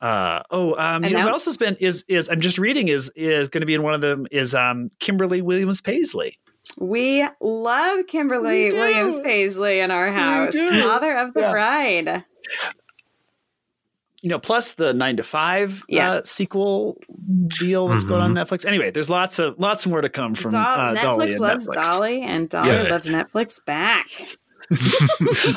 [0.00, 3.10] uh, oh, um, you know who else has been is is I'm just reading is
[3.16, 6.38] is going to be in one of them is um Kimberly Williams Paisley.
[6.78, 8.78] we love Kimberly We.
[8.78, 10.82] Williams Paisley in our house, do.
[10.82, 11.50] father of the Yeah.
[11.50, 12.24] bride.
[14.22, 16.96] You know, plus the nine to five uh, sequel
[17.58, 18.64] deal that's going on Netflix.
[18.64, 21.68] Anyway, there's lots of lots more to come from Doll- uh, Dolly Netflix and loves
[21.68, 21.74] Netflix.
[21.74, 22.82] Dolly, and Dolly Yeah.
[22.82, 24.06] loves Netflix back.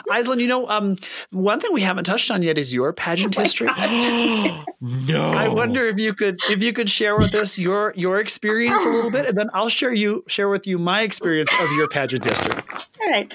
[0.09, 0.97] Aislinn, you know, um,
[1.31, 3.67] one thing we haven't touched on yet is your pageant history.
[4.81, 5.31] no.
[5.31, 8.89] I wonder if you could if you could share with us your your experience a
[8.89, 12.23] little bit, and then I'll share you share with you my experience of your pageant
[12.25, 12.55] history.
[13.01, 13.31] All right.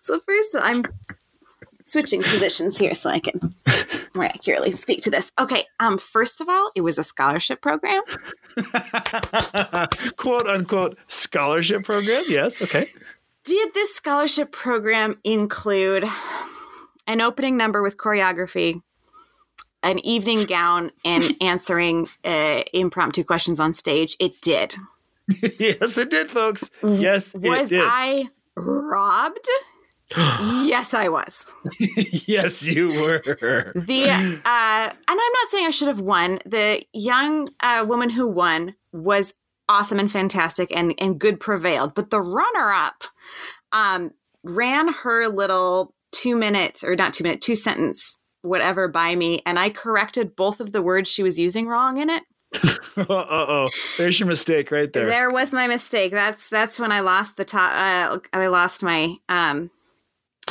[0.00, 0.82] So first, I'm
[1.84, 3.54] switching positions here so I can
[4.14, 5.30] more accurately speak to this.
[5.38, 5.64] Okay.
[5.80, 5.98] Um.
[5.98, 8.02] First of all, it was a scholarship program.
[10.16, 12.24] Quote unquote scholarship program.
[12.28, 12.60] Yes.
[12.62, 12.90] Okay.
[13.44, 16.04] Did this scholarship program include
[17.06, 18.80] an opening number with choreography,
[19.82, 24.16] an evening gown, and answering uh, impromptu questions on stage?
[24.18, 24.74] It did.
[25.58, 26.70] yes, it did, folks.
[26.82, 27.80] Yes, it Was did.
[27.82, 29.48] I robbed?
[30.16, 31.52] yes, I was.
[32.26, 33.22] yes, you were.
[33.74, 36.38] The uh, and I'm not saying I should have won.
[36.44, 39.34] The young uh, woman who won was
[39.68, 41.94] awesome and fantastic, and and good prevailed.
[41.94, 43.04] But the runner up
[43.72, 44.12] um,
[44.44, 49.58] ran her little two minute or not two minute two sentence whatever by me, and
[49.58, 52.22] I corrected both of the words she was using wrong in it.
[52.96, 55.06] uh oh, there's your mistake right there.
[55.06, 56.12] There was my mistake.
[56.12, 57.72] That's that's when I lost the top.
[57.72, 59.70] Uh, I lost my um,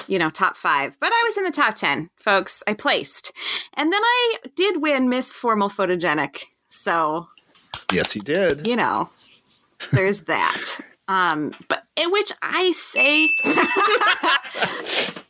[0.07, 0.97] you know, top five.
[0.99, 2.63] But I was in the top ten, folks.
[2.67, 3.31] I placed,
[3.73, 6.43] and then I did win Miss Formal Photogenic.
[6.69, 7.27] So
[7.91, 8.67] yes, you did.
[8.67, 9.09] You know,
[9.91, 10.79] there's that.
[11.09, 13.29] Um, but in which I say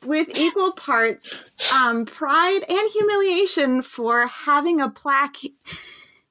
[0.05, 1.39] with equal parts
[1.73, 5.37] um, pride and humiliation for having a plaque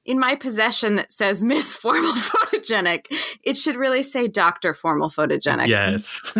[0.05, 3.07] in my possession that says Miss Formal Photogenic.
[3.43, 5.67] It should really say Doctor Formal Photogenic.
[5.67, 6.33] Yes.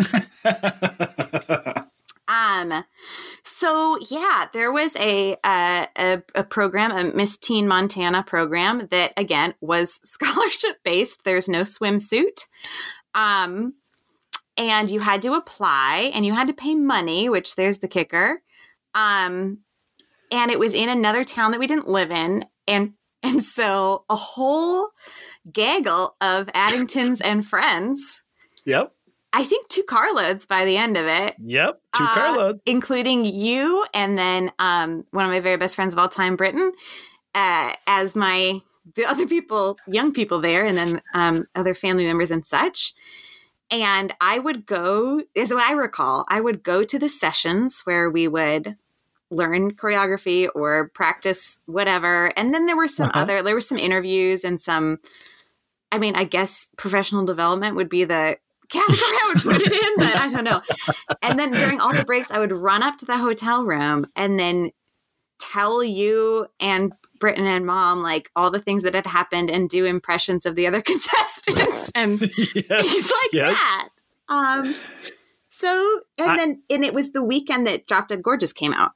[2.34, 2.84] Um.
[3.42, 9.12] So yeah, there was a, a a, a program, a Miss Teen Montana program that
[9.16, 11.24] again was scholarship based.
[11.24, 12.46] There's no swimsuit.
[13.14, 13.74] Um,
[14.56, 18.42] and you had to apply and you had to pay money, which there's the kicker.
[18.94, 19.60] Um,
[20.30, 22.46] and it was in another town that we didn't live in.
[22.66, 24.90] And and so a whole
[25.50, 28.22] gaggle of Addingtons and friends.
[28.66, 28.92] Yep.
[29.36, 31.34] I think two carloads by the end of it.
[31.44, 35.92] Yep, two uh, carloads, including you, and then um, one of my very best friends
[35.92, 36.72] of all time, Britton,
[37.34, 38.60] uh, as my
[38.94, 42.94] the other people, young people there, and then um, other family members and such.
[43.70, 48.10] And I would go, as what I recall, I would go to the sessions where
[48.10, 48.76] we would
[49.30, 52.30] learn choreography or practice whatever.
[52.36, 53.20] And then there were some uh-huh.
[53.20, 55.00] other, there were some interviews and some,
[55.90, 58.36] I mean, I guess professional development would be the
[58.74, 60.60] category I would put it in, but I don't know.
[61.22, 64.38] And then during all the breaks, I would run up to the hotel room and
[64.38, 64.70] then
[65.38, 69.84] tell you and Britton and mom like all the things that had happened and do
[69.84, 72.20] impressions of the other contestants and
[72.54, 73.54] yes, things like yes.
[73.54, 73.88] that.
[74.28, 74.74] Um,
[75.48, 78.92] so and I, then and it was the weekend that Drop Dead Gorgeous came out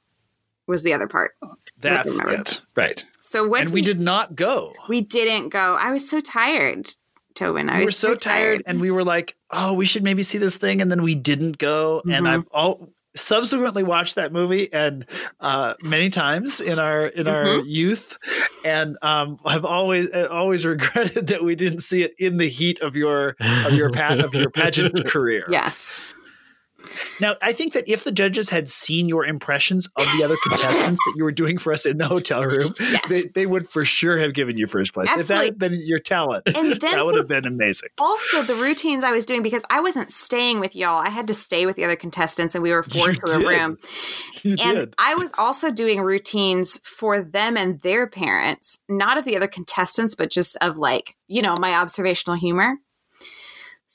[0.66, 1.32] was the other part.
[1.80, 3.04] That's it, right?
[3.20, 3.62] So what?
[3.62, 4.74] And we, we did not go.
[4.88, 5.76] We didn't go.
[5.78, 6.94] I was so tired.
[7.38, 7.70] Tobin.
[7.70, 10.56] I we were so, tired, and we were like, "Oh, we should maybe see this
[10.56, 11.98] thing," and then we didn't go.
[12.00, 12.10] Mm-hmm.
[12.10, 15.06] And I've all subsequently watched that movie and
[15.40, 17.68] uh, many times in our in our mm-hmm.
[17.68, 18.18] youth,
[18.64, 22.80] and um, I've always uh, always regretted that we didn't see it in the heat
[22.80, 25.46] of your of your pat of your pageant career.
[25.48, 26.04] Yes.
[27.20, 31.00] Now, I think that if the judges had seen your impressions of the other contestants
[31.04, 33.08] that you were doing for us in the hotel room, yes.
[33.08, 35.08] they, they, would for sure have given you first place.
[35.08, 35.34] Absolutely.
[35.34, 37.88] If that had been your talent, and then that would have been amazing.
[37.98, 40.98] Also, the routines I was doing because I wasn't staying with y'all.
[40.98, 43.76] I had to stay with the other contestants, and we were four to a room.
[44.42, 44.94] You and did.
[44.98, 50.14] I was also doing routines for them and their parents, not of the other contestants,
[50.14, 52.78] but just of like, you know, my observational humor.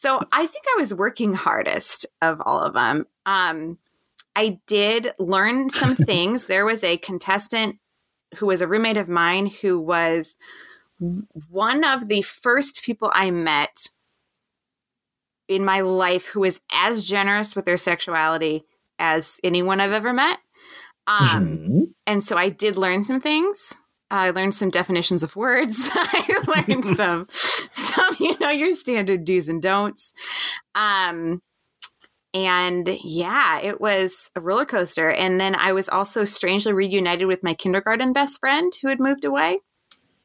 [0.04, 3.08] So I think I was working hardest of all of them.
[3.26, 3.78] Um,
[4.36, 6.48] I did learn some things.
[6.48, 7.78] there was a contestant
[8.36, 10.36] who was a roommate of mine who was
[11.50, 13.88] one of the first people I met
[15.48, 18.66] in my life who was as generous with their sexuality
[19.00, 20.40] as anyone I've ever met.
[21.08, 21.84] Um, mm-hmm.
[22.06, 23.78] And so I did learn some things.
[24.12, 25.90] I learned some definitions of words.
[25.94, 26.26] I
[26.68, 27.28] learned some,
[27.72, 30.14] some, you know, your standard do's and don'ts.
[30.76, 31.42] Um,
[32.34, 35.12] and yeah, it was a roller coaster.
[35.12, 39.24] And then I was also strangely reunited with my kindergarten best friend who had moved
[39.24, 39.60] away.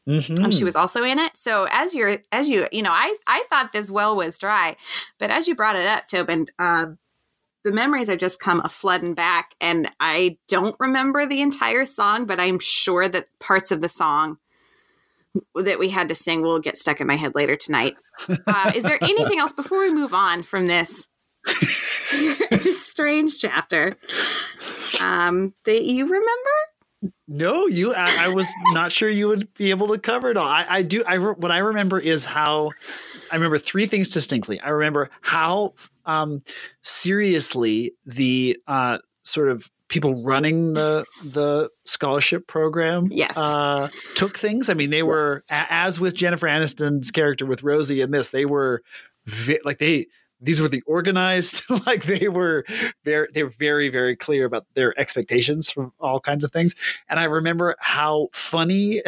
[0.08, 0.42] Mm-hmm.
[0.42, 1.36] Um, she was also in it.
[1.36, 4.76] So as you're, as you, you know, I, I thought this well was dry,
[5.18, 6.86] but as you brought it up, Tobin, uh,
[7.64, 12.24] the memories have just come a flooding back and i don't remember the entire song
[12.24, 14.38] but i'm sure that parts of the song
[15.54, 17.96] that we had to sing will get stuck in my head later tonight.
[18.46, 21.06] Uh, is there anything else before we move on from this
[22.72, 23.96] strange chapter
[25.00, 26.50] um, that you remember?
[27.28, 30.46] No you I, I, was not sure you would be able to cover it all.
[30.46, 32.70] I, I do i what i remember is how
[33.30, 34.58] i remember three things distinctly.
[34.60, 35.74] I remember how
[36.06, 36.40] um,
[36.82, 43.36] seriously the uh, sort of people running the the scholarship program yes.
[43.36, 44.68] uh, took things.
[44.68, 48.82] I mean, they were as with Jennifer Aniston's character with Rosie in this, they were
[49.26, 50.06] vi- like they
[50.40, 52.64] these were the organized like they were
[53.04, 56.74] very they were very very clear about their expectations from all kinds of things
[57.08, 59.02] and i remember how funny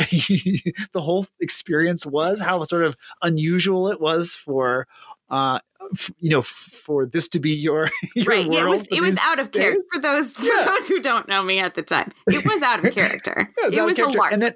[0.92, 4.86] the whole experience was how sort of unusual it was for
[5.30, 5.60] uh
[5.94, 8.46] f- you know f- for this to be your, your right.
[8.50, 10.64] Yeah, it was it was out of character for those for Yeah.
[10.66, 12.10] those who don't know me at the time.
[12.26, 13.48] It was out of character.
[13.58, 14.18] Yeah, it out of was a character.
[14.18, 14.32] lark.
[14.32, 14.54] And then,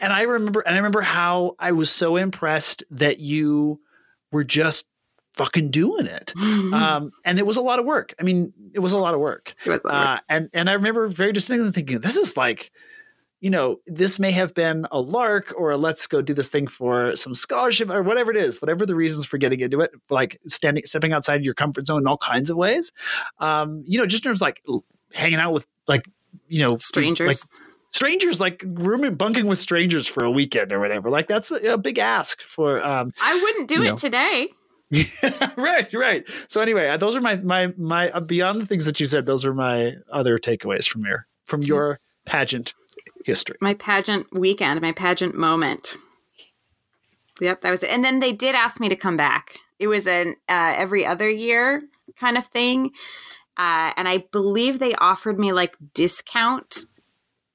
[0.00, 3.80] and I remember, and I remember how I was so impressed that you
[4.32, 4.86] were just
[5.34, 6.32] fucking doing it.
[6.66, 8.12] Um, and it was a lot of work.
[8.18, 9.54] I mean, it was a lot of work.
[9.64, 10.08] It was a lot of work.
[10.18, 12.70] Uh, and and I remember very distinctly thinking, this is like,
[13.40, 16.66] you know, this may have been a lark or a let's go do this thing
[16.66, 20.38] for some scholarship or whatever it is, whatever the reasons for getting into it, like
[20.46, 22.92] standing, stepping outside your comfort zone in all kinds of ways.
[23.38, 24.62] Um, you know, just in terms of like
[25.12, 26.06] hanging out with like,
[26.48, 27.26] you know, Strangers.
[27.26, 27.36] like
[27.90, 31.10] strangers, like rooming, bunking with strangers for a weekend or whatever.
[31.10, 33.96] Like that's a, a big ask for, um, I wouldn't do it know.
[33.96, 34.48] today.
[35.56, 36.28] right, right.
[36.48, 39.26] So anyway, uh, those are my my my uh, beyond the things that you said.
[39.26, 42.72] Those are my other takeaways from your from your pageant
[43.26, 43.56] history.
[43.60, 45.96] My pageant weekend, my pageant moment.
[47.40, 47.90] Yep, that was it.
[47.90, 49.58] And then they did ask me to come back.
[49.78, 51.82] It was an uh, every other year
[52.18, 52.92] kind of thing,
[53.58, 56.78] uh, and I believe they offered me like discount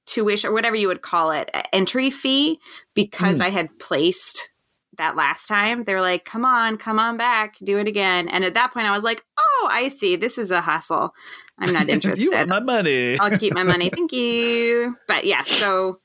[0.06, 2.60] tuition or whatever you would call it, entry fee
[2.94, 3.44] because Hmm.
[3.44, 4.50] I had placed
[4.98, 5.84] that last time.
[5.84, 8.86] They were like, "Come on, come on back, do it again." And at that point,
[8.86, 10.16] I was like, "Oh, I see.
[10.16, 11.14] This is a hustle.
[11.60, 13.18] I'm not interested." you want my money?
[13.20, 13.90] I'll keep my money.
[13.90, 14.98] Thank you.
[15.08, 16.00] But yeah, so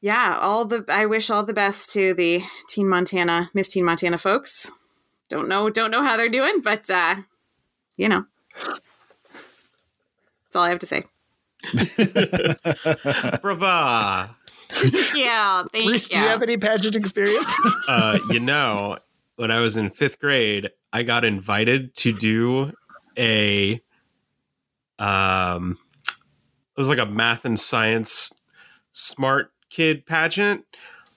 [0.00, 4.18] yeah, all the I wish all the best to the Teen Montana, Miss Teen Montana
[4.18, 4.70] folks.
[5.28, 7.16] Don't know don't know how they're doing, but uh
[7.96, 8.26] you know.
[10.54, 11.04] That's all I have to say.
[13.42, 14.36] Brava.
[15.14, 16.16] Yeah, thank Rhys, you.
[16.16, 17.54] do you have any pageant experience?
[17.88, 18.96] Uh, you know,
[19.36, 22.72] when I was in fifth grade, I got invited to do
[23.18, 23.80] a
[24.98, 28.32] um it was like a math and science
[28.92, 30.64] smart kid pageant,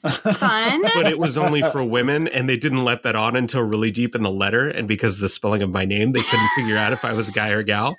[0.03, 0.81] Fun.
[0.95, 4.13] but it was only for women and they didn't let that on until really deep
[4.15, 4.67] in the letter.
[4.67, 7.27] And because of the spelling of my name, they couldn't figure out if I was
[7.27, 7.95] a guy or a gal.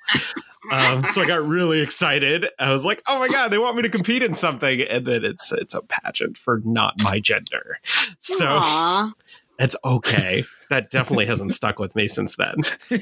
[0.71, 2.47] Um, so I got really excited.
[2.59, 5.25] I was like, "Oh my god, they want me to compete in something!" And then
[5.25, 7.79] it's it's a pageant for not my gender.
[8.19, 9.13] So Aw.
[9.59, 10.43] It's okay.
[10.71, 12.55] That definitely hasn't stuck with me since then.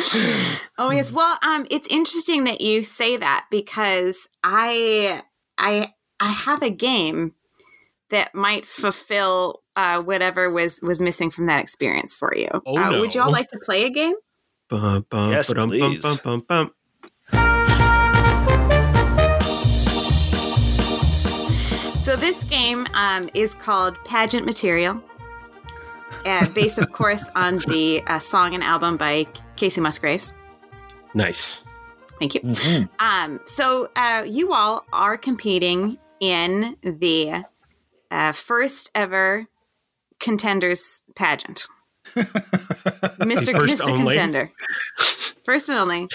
[0.78, 1.12] Oh yes.
[1.12, 5.22] Well, um, it's interesting that you say that because I
[5.58, 7.34] I I have a game
[8.08, 12.48] that might fulfill uh, whatever was was missing from that experience for you.
[12.64, 14.14] Oh, uh, Would y'all like to play a game?
[14.68, 16.00] Bum, bum, Yes, ba-dum, bum, please.
[16.00, 16.70] bum, bum, bum.
[22.02, 25.00] So this game um, is called Pageant Material,
[26.24, 29.26] uh, based, of course, on the uh, song and album by
[29.56, 30.34] Kacey Musgraves.
[31.14, 31.62] Nice.
[32.18, 32.40] Thank you.
[32.40, 32.88] Mhm.
[32.98, 37.44] Um, so uh, you all are competing in the
[38.10, 39.46] uh, first ever
[40.18, 41.66] contenders pageant.
[42.14, 43.54] Mr.
[43.54, 43.88] Mr.
[43.88, 44.14] only?
[44.14, 44.50] Contender.
[45.44, 46.08] First and only.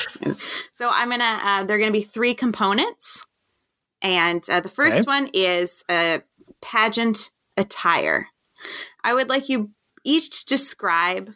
[0.74, 1.40] So I'm gonna.
[1.42, 3.26] Uh, there are gonna be three components,
[4.06, 5.04] and uh, the first Okay.
[5.06, 6.20] one is uh,
[6.62, 8.28] pageant attire.
[9.04, 9.72] I would like you
[10.04, 11.32] each to describe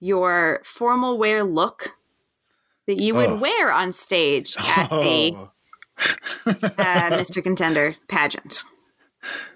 [0.00, 1.90] your formal wear look
[2.86, 3.36] that you would Oh.
[3.36, 5.50] wear on stage at the Oh.
[6.46, 7.42] uh, Mr.
[7.42, 8.64] Contender pageant.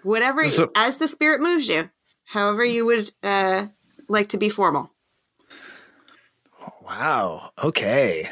[0.03, 1.91] Whatever, So- as the spirit moves you,
[2.27, 3.67] however you would uh,
[4.09, 4.93] like to be formal.
[6.83, 7.51] Wow.
[7.63, 8.31] Okay.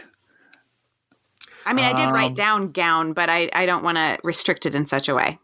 [1.66, 4.66] I mean, I did Um, write down gown, but I, I don't want to restrict
[4.66, 5.38] it in such a way.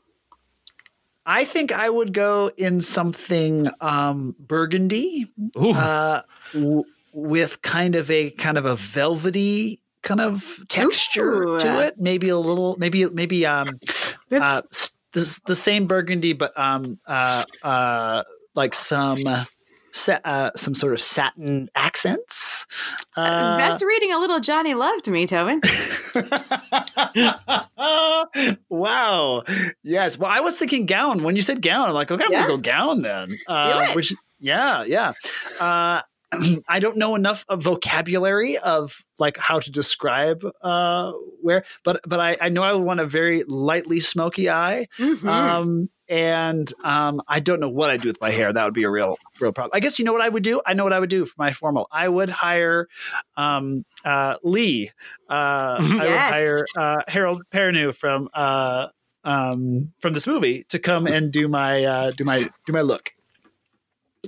[1.25, 8.31] I think I would go in something um, burgundy uh, w- with kind of a
[8.31, 11.59] kind of a velvety kind of texture Ooh.
[11.59, 12.01] to it.
[12.01, 13.67] Maybe a little, maybe maybe um,
[14.31, 14.62] uh,
[15.12, 18.23] the, the same burgundy, but um, uh, uh,
[18.55, 19.45] like some sa-
[20.25, 22.67] uh, some sort of satin accents.
[23.17, 25.61] Uh, that's reading a little Johnny Love to me, Tobin.
[28.69, 29.43] wow.
[29.83, 30.19] Yes.
[30.19, 31.23] Well, I was thinking gown.
[31.23, 32.41] When you said gown, I'm like, okay, I'm Yeah.
[32.43, 33.37] gonna go gown then.
[33.47, 33.93] Uh.
[33.95, 35.13] Which, yeah, yeah.
[35.61, 36.03] Uh,
[36.69, 42.21] I don't know enough of vocabulary of like how to describe uh, where, but but
[42.21, 44.87] I, I know I would want a very lightly smoky eye.
[44.99, 45.25] Mhm.
[45.27, 48.53] Um, and um, I don't know what I'd do with my hair.
[48.53, 49.73] That would be a real, real problem.
[49.75, 50.61] I guess you know what I would do.
[50.67, 51.89] I know what I would do for my formal.
[51.91, 52.89] I would hire
[53.37, 54.91] um, uh, Lee.
[55.29, 58.89] Uh, I would hire uh, Harold Perrineau from uh,
[59.25, 63.11] um, from this movie to come and do my uh, do my do my look.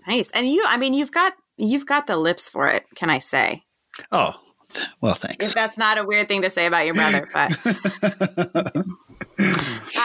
[0.07, 0.31] Nice.
[0.33, 2.85] And you, I mean, you've got you've got the lips for it.
[2.95, 3.63] Can I say?
[4.13, 4.35] Oh,
[5.01, 5.55] well, If thanks.
[5.55, 7.53] that's not a weird thing to say about your brother, but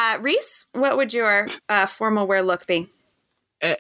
[0.04, 2.88] uh, Rhys, what would your uh, formal wear look be?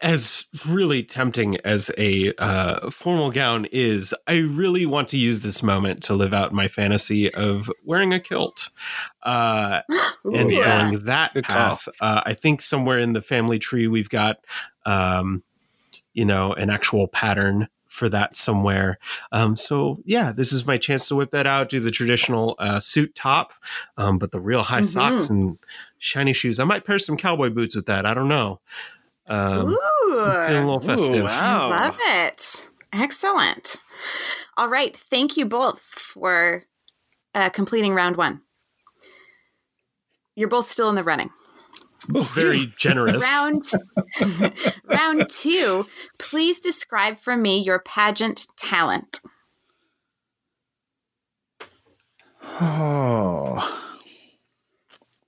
[0.02, 5.62] As really tempting as a uh, formal gown is, I really want to use this
[5.62, 8.70] moment to live out my fantasy of wearing a kilt
[9.24, 9.82] uh,
[10.24, 10.64] and Yeah.
[10.64, 11.90] going that Good path.
[12.00, 14.38] Uh, I think somewhere in the family tree we've got,
[14.86, 15.44] um,
[16.14, 18.98] you know, an actual pattern for that somewhere.
[19.32, 22.80] Um, so yeah, this is my chance to whip that out, do the traditional uh,
[22.80, 23.54] suit top,
[23.98, 25.60] um, but the real high socks and
[26.04, 26.60] shiny shoes.
[26.60, 28.06] I might pair some cowboy boots with that.
[28.06, 28.60] I don't know.
[29.28, 29.78] Um, Ooh.
[30.10, 31.24] feeling a little festive.
[31.24, 31.70] wow.
[31.70, 32.70] Love it.
[32.92, 33.78] Excellent.
[34.58, 34.96] All right.
[34.96, 36.64] Thank you both for
[37.34, 38.42] uh, completing round one.
[40.36, 41.30] You're both still in the running.
[42.10, 43.24] Very generous.
[43.24, 43.64] Round
[44.86, 45.86] round two.
[46.20, 49.22] Please describe for me your pageant talent.
[52.60, 53.93] Oh.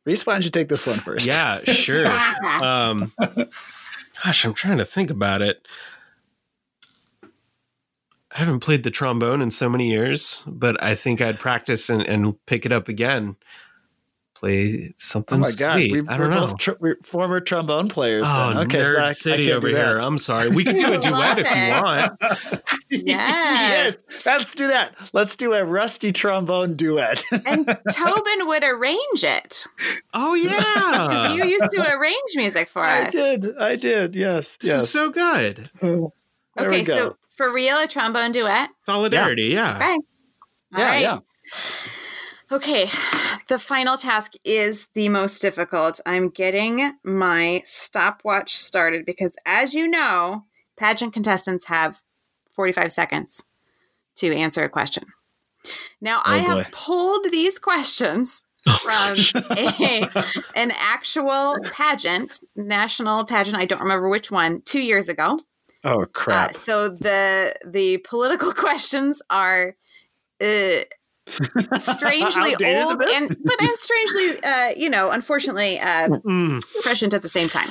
[0.06, 1.28] Rhys, why don't you take this one first?
[1.28, 2.06] Yeah, sure.
[2.64, 3.12] um,
[4.24, 5.68] gosh, I'm trying to think about it.
[7.24, 12.04] I haven't played the trombone in so many years, but I think I'd practice and,
[12.04, 13.38] and pick it up again.
[14.46, 15.92] Play Oh something my god, sweet.
[15.92, 16.42] we, I we're don't know.
[16.42, 18.28] both tr- we're former trombone players.
[18.30, 18.58] Oh, then.
[18.68, 19.98] Okay, nerd so I, I city can't over here.
[19.98, 20.50] I'm sorry.
[20.50, 22.62] We can do a Love duet if you want.
[22.92, 23.98] Yes.
[24.08, 24.94] yes, let's do that.
[25.12, 27.24] Let's do a rusty trombone duet.
[27.46, 29.66] And Tobin would arrange it.
[30.14, 33.08] Oh yeah, You used to arrange music for I us.
[33.08, 33.58] I did.
[33.58, 34.16] I did.
[34.16, 34.58] Yes.
[34.58, 34.90] this is Yes.
[34.92, 35.70] so good.
[35.82, 36.14] Oh,
[36.56, 36.96] there okay, we go.
[36.96, 38.70] so for real, a trombone duet.
[38.86, 39.46] Solidarity.
[39.46, 39.76] Yeah.
[39.78, 39.86] Okay.
[39.94, 40.00] All
[40.78, 41.02] yeah, right.
[41.02, 41.20] yeah.
[42.56, 42.90] Okay,
[43.50, 46.00] the final task is the most difficult.
[46.06, 50.46] I'm getting my stopwatch started because, as you know,
[50.78, 52.02] pageant contestants have
[52.54, 53.44] 45 seconds
[54.16, 55.04] to answer a question.
[56.00, 56.48] Now, I Oh, boy.
[56.62, 58.42] have pulled these questions
[58.82, 59.18] from
[59.58, 60.08] a,
[60.56, 63.58] an actual pageant, national pageant.
[63.58, 65.40] I don't remember which one, two years ago.
[65.84, 66.56] Oh Uh, crap.
[66.56, 69.76] so the the political questions are
[70.42, 70.80] uh,
[71.78, 76.62] strangely old and but and strangely uh, you know unfortunately uh, Mm.
[76.82, 77.68] prescient at the same time.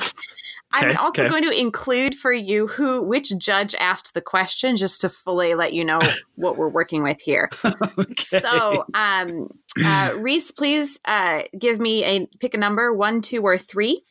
[0.71, 1.29] I'm also okay.
[1.29, 5.73] going to include for you who which judge asked the question just to fully let
[5.73, 6.01] you know
[6.35, 7.49] what we're working with here.
[7.97, 8.39] Okay.
[8.39, 9.49] So, um,
[9.83, 14.03] uh, Rhys, please uh, give me a pick a number one, two, or three.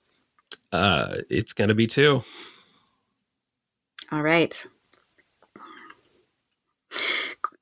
[0.73, 2.25] Uh, it's gonna be two.
[4.11, 4.65] All right.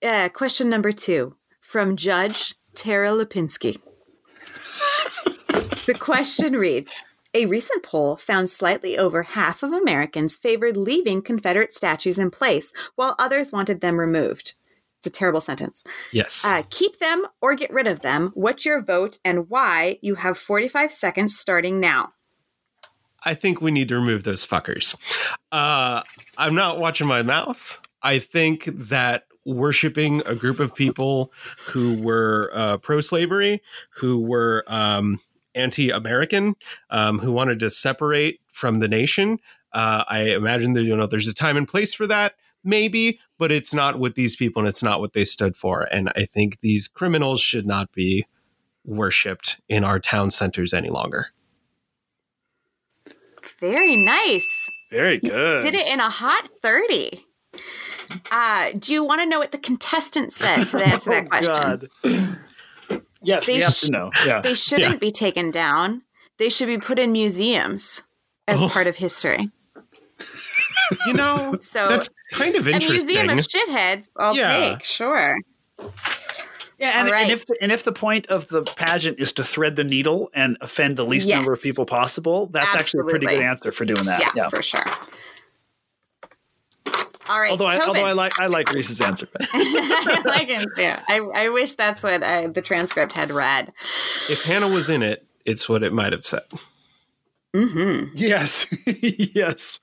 [0.02, 1.34] Uh, question number two
[1.72, 3.78] from Judge Tara Lipinski.
[5.86, 7.02] the question reads
[7.32, 12.74] A recent poll found slightly over half of Americans favored leaving Confederate statues in place,
[12.96, 14.52] while others wanted them removed.
[14.98, 15.82] It's a terrible sentence.
[16.12, 16.44] Yes.
[16.44, 18.32] Uh, keep them or get rid of them.
[18.34, 19.98] What's your vote and why?
[20.02, 22.12] You have 45 seconds starting now.
[23.24, 24.94] I think we need to remove those fuckers.
[25.50, 26.02] Uh,
[26.36, 27.80] I'm not watching my mouth.
[28.02, 31.32] I think that worshiping a group of people
[31.66, 33.62] who were uh, pro slavery,
[33.96, 35.20] who were um,
[35.54, 36.54] anti American,
[36.90, 39.38] um, who wanted to separate from the nation,
[39.72, 43.50] uh, I imagine that, you know, there's a time and place for that, maybe, but
[43.50, 45.82] it's not with these people and it's not what they stood for.
[45.90, 48.26] And I think these criminals should not be
[48.84, 51.28] worshipped in our town centers any longer.
[53.60, 54.70] Very nice.
[54.90, 55.62] Very good.
[55.62, 57.24] Did it in a hot 30.
[58.30, 61.54] Uh, do you want to know what the contestant said to answer that Oh, question?
[61.54, 61.88] God.
[63.24, 64.10] Yes, They we have sh- to know.
[64.26, 64.40] Yeah.
[64.40, 66.02] They shouldn't be taken down.
[66.38, 68.02] They should be put in museums
[68.48, 68.68] as Oh.
[68.68, 69.48] part of history.
[71.06, 72.90] You know, So that's kind of interesting.
[72.90, 74.70] a museum of shitheads, I'll Yeah.
[74.70, 75.36] take, sure.
[76.80, 77.22] Yeah, and, right.
[77.22, 80.28] and if the, and if the point of the pageant is to thread the needle
[80.34, 81.36] and offend the least Yes.
[81.36, 84.18] number of people possible, that's actually a pretty good answer for doing that.
[84.20, 84.48] Yeah, Yeah.
[84.48, 84.84] for sure.
[87.28, 87.88] All right, Although I, Tobin.
[87.88, 89.28] although I like I like Rhys's answer.
[89.40, 90.82] I like him too.
[91.08, 93.72] I, I wish that's what uh, the transcript had read.
[94.28, 96.42] if Hannah was in it, it's what it might have said.
[97.54, 98.10] Mm-hmm.
[98.14, 98.66] yes,
[99.34, 99.80] yes.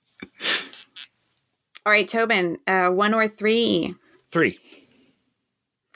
[1.86, 3.96] All right, Tobin, uh, one or three.
[4.32, 4.60] Three.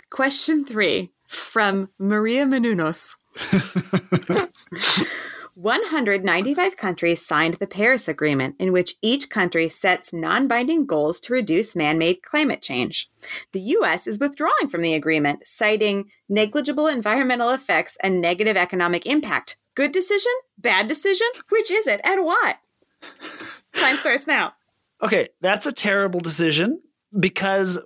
[0.10, 3.16] Question three from Maria Menounos.
[5.64, 11.32] 195 countries signed the Paris Agreement, in which each country sets non binding goals to
[11.32, 13.10] reduce man made climate change.
[13.54, 14.06] The U.S.
[14.06, 19.58] is withdrawing from the agreement, citing negligible environmental effects and negative economic impact.
[19.74, 20.34] Good decision?
[20.58, 21.28] Bad decision?
[21.48, 22.02] Which is it?
[22.04, 22.58] And what?
[23.74, 24.56] Time starts now.
[25.02, 26.82] Okay, that's a terrible decision
[27.18, 27.80] because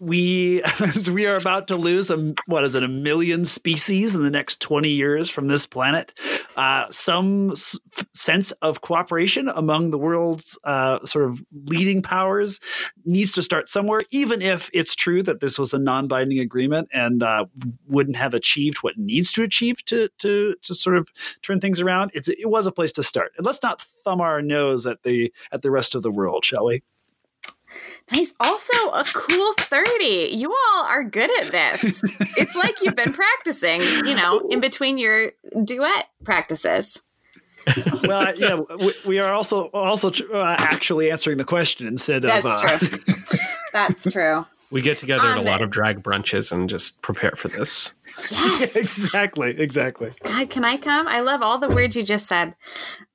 [0.00, 0.62] we
[1.12, 4.60] we are about to lose a what is it a million species in the next
[4.60, 6.18] 20 years from this planet.
[6.56, 7.78] Uh, some s-
[8.14, 12.60] sense of cooperation among the world's uh, sort of leading powers
[13.04, 17.22] needs to start somewhere even if it's true that this was a non-binding agreement and
[17.22, 17.44] uh,
[17.86, 21.08] wouldn't have achieved what needs to achieve to to to sort of
[21.42, 22.10] turn things around.
[22.14, 23.32] It's it was a place to start.
[23.36, 26.66] And let's not thumb our nose at the at the rest of the world shall
[26.66, 26.82] we
[28.12, 28.32] Nice.
[28.40, 30.30] Also, a cool 30.
[30.32, 32.02] You all are good at this.
[32.38, 35.32] it's like you've been practicing, you know, in between your
[35.64, 37.02] duet practices.
[38.04, 42.52] well, yeah, we, we are also also uh, actually answering the question instead That's of.
[42.52, 42.98] Uh, true.
[43.72, 44.46] That's true.
[44.70, 47.94] We get together at Um, a lot of drag brunches and just prepare for this.
[48.30, 48.76] Yes.
[48.76, 50.12] exactly, exactly.
[50.24, 51.06] God, can I come?
[51.08, 52.54] I love all the words you just said.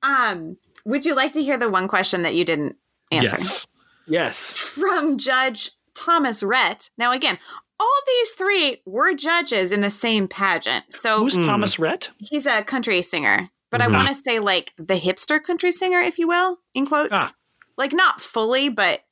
[0.02, 2.76] Um, would you like to hear the one question that you didn't
[3.10, 3.36] answer?
[3.36, 3.66] Yes.
[4.06, 4.54] Yes.
[4.54, 6.90] From Judge Thomas Rhett.
[6.98, 7.38] Now, again,
[7.80, 10.84] all these three were judges in the same pageant.
[10.90, 11.46] So Who's Mm.
[11.46, 12.10] Thomas Rhett?
[12.18, 13.84] he's a country singer, but Mhm.
[13.84, 17.10] I want to say like the hipster country singer, if you will, in quotes.
[17.12, 17.30] Ah.
[17.76, 19.04] Like not fully, but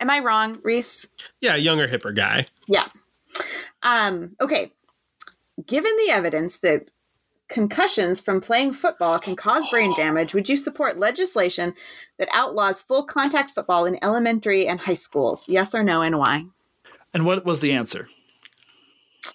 [0.00, 1.08] am I wrong, Rhys?
[1.40, 2.46] Yeah, younger, hipper guy.
[2.66, 2.88] Yeah.
[3.82, 4.72] Um, okay.
[5.66, 6.88] Given the evidence that
[7.54, 11.72] concussions from playing football can cause brain damage, would you support legislation
[12.18, 15.44] that outlaws full contact football in elementary and high schools?
[15.46, 16.44] Yes or no, and why?
[17.14, 18.08] And what was the answer?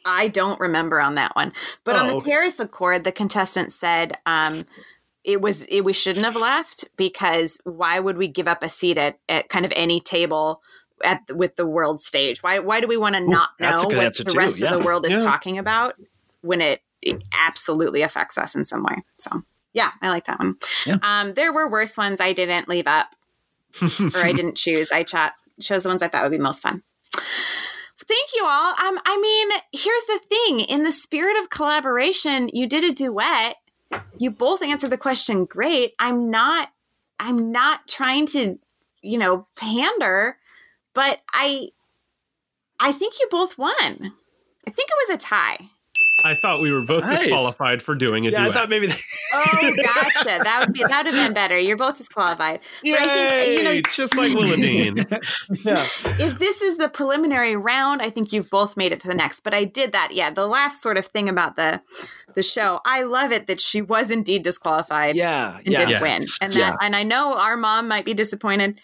[0.03, 1.53] I don't remember on that one.
[1.85, 2.31] But on Oh, the okay.
[2.31, 4.65] Paris Accord, the contestant said um,
[5.23, 8.97] it was it, we shouldn't have left because why would we give up a seat
[8.97, 10.61] at, at kind of any table
[11.05, 12.43] at with the world stage?
[12.43, 14.67] Why why do we want to not a know what the too, rest yeah.
[14.67, 15.19] of the world is Yeah.
[15.19, 15.95] talking about
[16.41, 18.95] when it, it absolutely affects us in some way?
[19.17, 19.41] So
[19.73, 20.57] yeah, I like that one.
[20.85, 20.97] Yeah.
[21.01, 23.15] Um, there were worse ones I didn't leave up
[23.81, 24.91] or I didn't choose.
[24.91, 25.29] I cho-
[25.61, 26.83] chose the ones I thought would be most fun.
[28.09, 28.71] Thank you all.
[28.71, 33.57] Um, I mean, here's the thing: in the spirit of collaboration, you did a duet.
[34.17, 35.93] You both answered the question great.
[35.99, 36.69] I'm not.
[37.19, 38.57] I'm not trying to,
[39.01, 40.37] you know, pander,
[40.93, 41.69] but I.
[42.79, 43.73] I think you both won.
[43.75, 45.69] I think it was a tie.
[46.23, 47.21] I thought we were both Nice.
[47.21, 48.87] disqualified for doing a Yeah, I thought maybe.
[48.87, 48.95] They,
[49.33, 50.39] Oh, gotcha.
[50.43, 51.57] that would be that would have been better.
[51.57, 52.59] You're both disqualified.
[52.83, 52.93] Yay!
[52.93, 55.63] But I think you know just like Willowdean.
[55.65, 55.85] yeah.
[56.25, 59.41] if this is the preliminary round, I think you've both made it to the next.
[59.41, 60.11] But I did that.
[60.13, 61.81] Yeah, the last sort of thing about the
[62.35, 62.79] the show.
[62.85, 65.57] I love it that she was indeed disqualified Yeah.
[65.57, 65.79] and Yeah.
[65.79, 66.01] didn't Yes.
[66.01, 66.21] win.
[66.41, 66.69] And Yeah.
[66.71, 68.79] that and I know our mom might be disappointed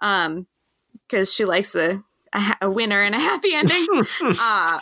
[0.00, 0.46] um
[1.08, 2.02] because she likes a,
[2.32, 3.86] a a winner and a happy ending.
[4.20, 4.78] uh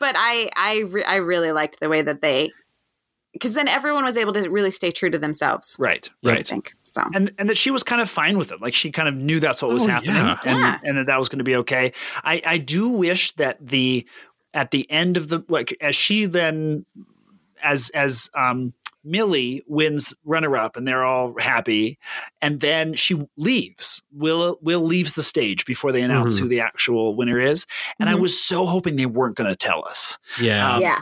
[0.00, 2.50] but I I re- I really liked the way that they
[3.32, 5.76] because then everyone was able to really stay true to themselves.
[5.78, 6.08] Right.
[6.24, 6.38] Right.
[6.38, 7.02] I think so.
[7.14, 8.60] and and that she was kind of fine with it.
[8.60, 10.38] Like she kind of knew that's what was Oh, happening, yeah.
[10.44, 10.78] and Yeah.
[10.84, 11.92] and that that was going to be okay.
[12.24, 14.06] I I do wish that the
[14.54, 16.86] at the end of the like as she then
[17.62, 18.72] as as um
[19.08, 21.98] Millie wins runner up and they're all happy
[22.42, 24.02] and then she leaves.
[24.12, 26.40] Will Will leaves the stage before they announce Mhm.
[26.42, 27.66] who the actual winner is.
[27.98, 28.20] And I Mhm.
[28.20, 30.74] was so hoping they weren't going to tell us yeah.
[30.74, 31.00] Um, yeah.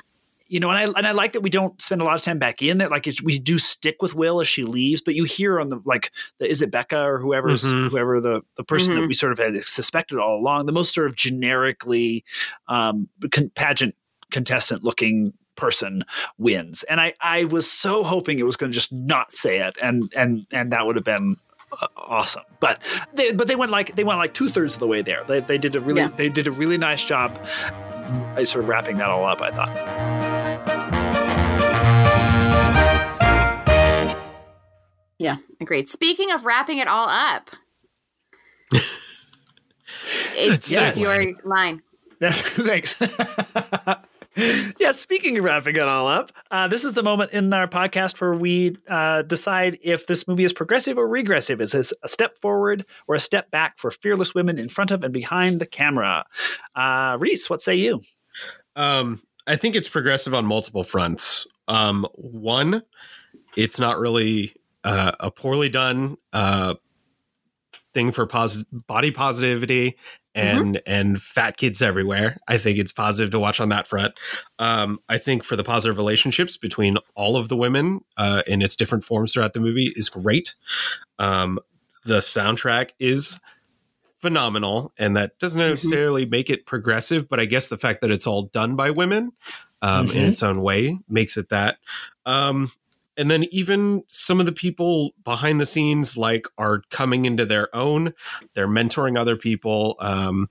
[0.49, 2.39] you know, and I and I like that we don't spend a lot of time
[2.39, 2.89] back in there.
[2.89, 5.81] Like it's, we do stick with Will as she leaves, but you hear on the
[5.85, 7.91] like the is it Becca or whoever's Mhm.
[7.91, 9.09] whoever the the person that Mhm.
[9.09, 12.25] we sort of had suspected all along, the most sort of generically
[12.69, 13.95] um, con- pageant
[14.31, 16.05] contestant looking person
[16.39, 16.83] wins.
[16.85, 20.13] And I I was so hoping it was going to just not say it, and
[20.17, 21.37] and and that would have been.
[21.81, 22.81] uh, Awesome, but
[23.15, 25.25] they but they went like they went like two thirds of the way there.
[25.25, 26.09] They, they did a really Yeah.
[26.17, 27.37] they did a really nice job,
[28.37, 29.41] uh, sort of wrapping that all up.
[29.43, 30.77] I thought.
[35.19, 35.89] Yeah, agreed.
[35.89, 37.51] Speaking of wrapping it all up,
[40.35, 40.97] it's, Yes.
[40.97, 41.83] it's your line.
[42.21, 42.97] Thanks.
[44.79, 48.21] yeah, speaking of wrapping it all up, uh, this is the moment in our podcast
[48.21, 51.61] where we uh, decide if this movie is progressive or regressive.
[51.61, 55.03] Is this a step forward or a step back for fearless women in front of
[55.03, 56.27] and behind the camera?
[56.75, 58.03] Uh, Rhys, what say you?
[58.75, 61.47] Um, I think it's progressive on multiple fronts.
[61.67, 62.83] Um, one,
[63.57, 64.55] it's not really
[64.85, 66.75] uh, a poorly done uh,
[67.97, 69.97] thing for posi- body positivity
[70.35, 72.37] and and fat kids everywhere.
[72.47, 74.13] I think it's positive to watch on that front.
[74.59, 78.77] Um, I think for the positive relationships between all of the women uh, in its
[78.77, 80.55] different forms throughout the movie is great.
[81.19, 81.59] Um,
[82.05, 83.41] the soundtrack is
[84.19, 88.27] phenomenal, and that doesn't necessarily make it progressive, but I guess the fact that it's
[88.27, 89.33] all done by women
[89.83, 90.29] um, in Mhm.
[90.29, 91.79] its own way makes it that.
[92.25, 92.73] Um,
[93.17, 97.75] and then even some of the people behind the scenes like are coming into their
[97.75, 98.13] own.
[98.55, 99.97] They're mentoring other people.
[100.01, 100.49] Um,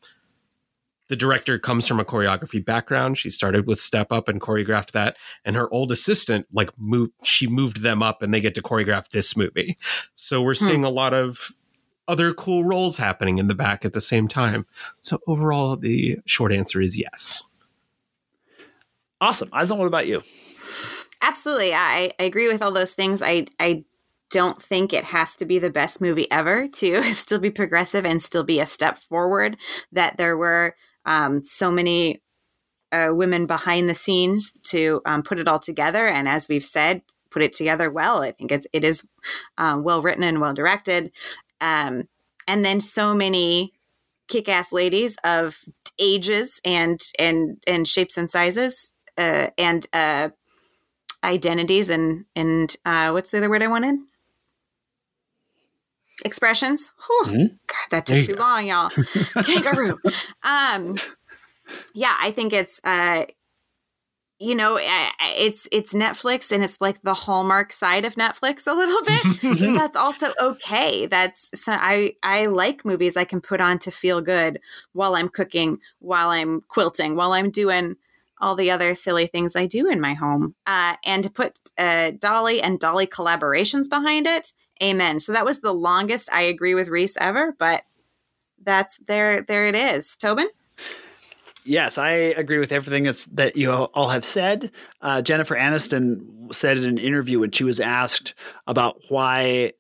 [1.07, 3.17] the director comes from a choreography background.
[3.17, 5.17] She started with step up and choreographed that.
[5.43, 9.09] And her old assistant like moved she moved them up and they get to choreograph
[9.09, 9.77] this movie.
[10.15, 11.51] So we're seeing a lot of
[12.07, 14.65] other cool roles happening in the back at the same time.
[15.01, 17.43] So overall the short answer is yes.
[19.21, 19.49] Awesome.
[19.49, 20.23] Aislinn, what about you?
[21.25, 21.73] Absolutely.
[21.73, 23.21] I, I agree with all those things.
[23.21, 23.83] I I
[24.31, 28.21] don't think it has to be the best movie ever to still be progressive and
[28.21, 29.57] still be a step forward.
[29.91, 30.75] That there were
[31.05, 32.21] um, so many
[32.91, 37.01] uh, women behind the scenes to um, put it all together, and as we've said,
[37.31, 38.21] put it together well.
[38.21, 39.03] I think it's it is
[39.57, 41.11] um, well written and well directed,
[41.61, 42.09] um,
[42.47, 43.73] and then so many
[44.29, 45.59] kick-ass ladies of
[45.99, 50.29] ages and and and shapes and sizes uh, and uh,
[51.25, 53.95] identities and and uh, what's the other word I wanted?
[56.23, 56.91] Expressions.
[57.05, 57.23] Whew.
[57.25, 57.49] Mhm.
[57.67, 58.89] God, that took too long, y'all.
[59.45, 59.99] Kangaroo.
[60.43, 60.95] um,
[61.93, 63.25] yeah, I think it's uh,
[64.39, 69.01] you know, it's it's Netflix and it's like the Hallmark side of Netflix a little
[69.03, 69.73] bit.
[69.75, 71.05] That's also okay.
[71.05, 74.59] That's so I I like movies I can put on to feel good
[74.93, 77.95] while I'm cooking, while I'm quilting, while I'm doing
[78.39, 80.55] all the other silly things I do in my home.
[80.65, 85.19] Uh, and to put uh, Dolly and Dolly collaborations behind it, amen.
[85.19, 87.83] So that was the longest I agree with Rhys ever, but
[88.61, 89.41] that's there.
[89.41, 90.15] There it is.
[90.15, 90.49] Tobin.
[91.67, 94.71] Yes, I agree with everything that's, that you all have said.
[95.01, 98.35] Uh, Jennifer Aniston said in an interview when she was asked
[98.67, 99.73] about why,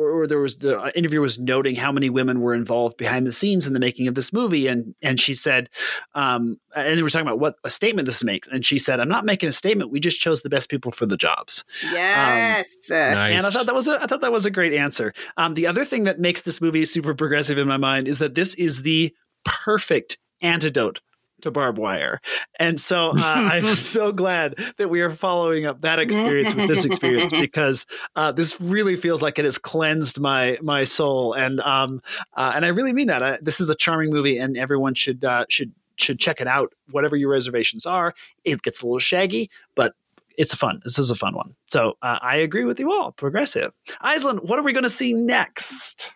[0.00, 3.32] or, or there was the interviewer was noting how many women were involved behind the
[3.32, 5.68] scenes in the making of this movie, and and she said,
[6.14, 9.08] um, and they were talking about what a statement this makes, and she said, "I'm
[9.08, 9.90] not making a statement.
[9.90, 12.66] We just chose the best people for the jobs." Yes.
[12.90, 15.12] Uh, nice And I thought that was a I thought that was a great answer.
[15.36, 18.34] Um, the other thing that makes this movie super progressive in my mind is that
[18.34, 19.14] this is the
[19.44, 21.00] perfect antidote
[21.42, 22.20] to Barb Wire,
[22.58, 23.12] and so uh,
[23.52, 27.86] I'm so glad that we are following up that experience with this experience because
[28.16, 32.02] uh, this really feels like it has cleansed my my soul, and um
[32.34, 33.22] uh, and I really mean that.
[33.22, 36.72] I, this is a charming movie, and everyone should uh, should should check it out.
[36.90, 38.14] Whatever your reservations are,
[38.44, 39.94] it gets a little shaggy, but
[40.36, 40.80] it's fun.
[40.84, 41.54] This is a fun one.
[41.66, 43.12] So uh, I agree with you all.
[43.12, 43.76] Progressive.
[44.02, 46.14] Aislinn, what are we going to see next?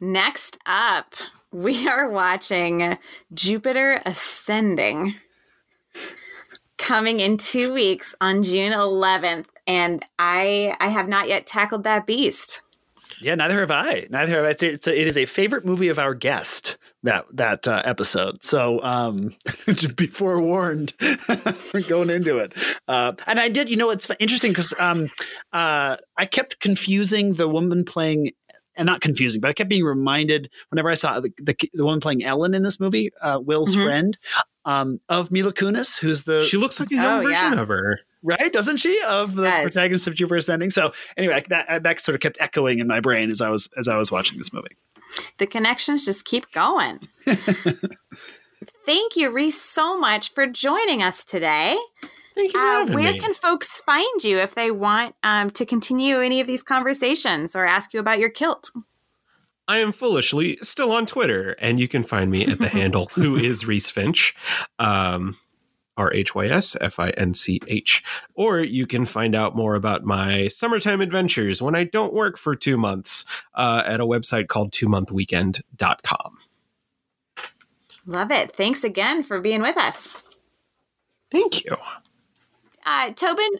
[0.00, 1.14] Next up,
[1.52, 2.98] we are watching
[3.32, 5.14] Jupiter Ascending
[6.76, 9.46] coming in two weeks on June 11th.
[9.66, 12.62] And I I have not yet tackled that beast.
[13.20, 14.06] Yeah, neither have I.
[14.10, 14.50] Neither have I.
[14.50, 18.44] It's it's a, it is a favorite movie of our guest that that uh, episode.
[18.44, 19.34] So um,
[19.96, 20.94] be forewarned
[21.88, 22.54] going into it.
[22.86, 23.70] Uh, and I did.
[23.70, 25.10] You know, it's interesting because um,
[25.52, 28.30] uh, I kept confusing the woman playing.
[28.78, 32.00] And not confusing, but I kept being reminded whenever I saw the, the, the woman
[32.00, 33.82] playing Ellen in this movie, uh, Will's Mhm.
[33.82, 34.18] friend,
[34.64, 37.60] um, of Mila Kunis, who's the she looks like a young Oh, version yeah.
[37.60, 38.52] of her right?
[38.52, 39.62] Doesn't she of the Yes.
[39.62, 40.70] protagonist of Jupiter Ascending?
[40.70, 43.86] So anyway, that that sort of kept echoing in my brain as I was as
[43.88, 44.76] I was watching this movie.
[45.38, 47.00] The connections just keep going.
[48.86, 51.76] Thank you, Rhys, so much for joining us today.
[52.38, 53.18] Thank you for Uh, where me.
[53.18, 57.66] can folks find you if they want um, to continue any of these conversations or
[57.66, 58.70] ask you about your kilt?
[59.66, 63.34] I am foolishly still on Twitter, and you can find me at the handle who
[63.34, 64.36] is Rhys Finch,
[64.78, 65.36] um,
[65.96, 68.04] R H Y S F I N C H.
[68.34, 72.54] Or you can find out more about my summertime adventures when I don't work for
[72.54, 73.24] two months
[73.54, 76.38] uh, at a website called twomonthweekend.com.
[78.06, 78.52] Love it.
[78.52, 80.22] Thanks again for being with us.
[81.32, 81.76] Thank you.
[82.90, 83.50] Uh, Tobin,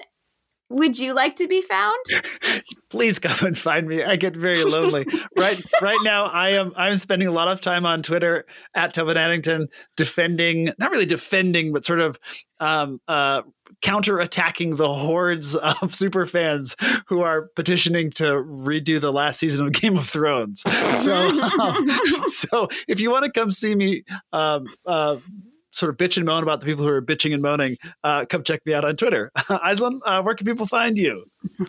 [0.70, 1.98] would you like to be found?
[2.90, 4.02] Please come and find me.
[4.02, 5.04] I get very lonely.
[5.38, 9.18] right right now I am I'm spending a lot of time on Twitter at Tobin
[9.18, 9.68] Addington
[9.98, 12.18] defending not really defending, but sort of
[12.58, 13.42] um uh
[13.82, 16.74] counterattacking the hordes of super fans
[17.08, 20.62] who are petitioning to redo the last season of Game of Thrones.
[20.94, 21.14] So
[21.60, 21.88] um,
[22.26, 25.16] so if you want to come see me um uh
[25.70, 28.42] sort of bitch and moan about the people who are bitching and moaning, uh, come
[28.42, 29.30] check me out on Twitter.
[29.36, 31.24] Aislinn, uh, where can people find you?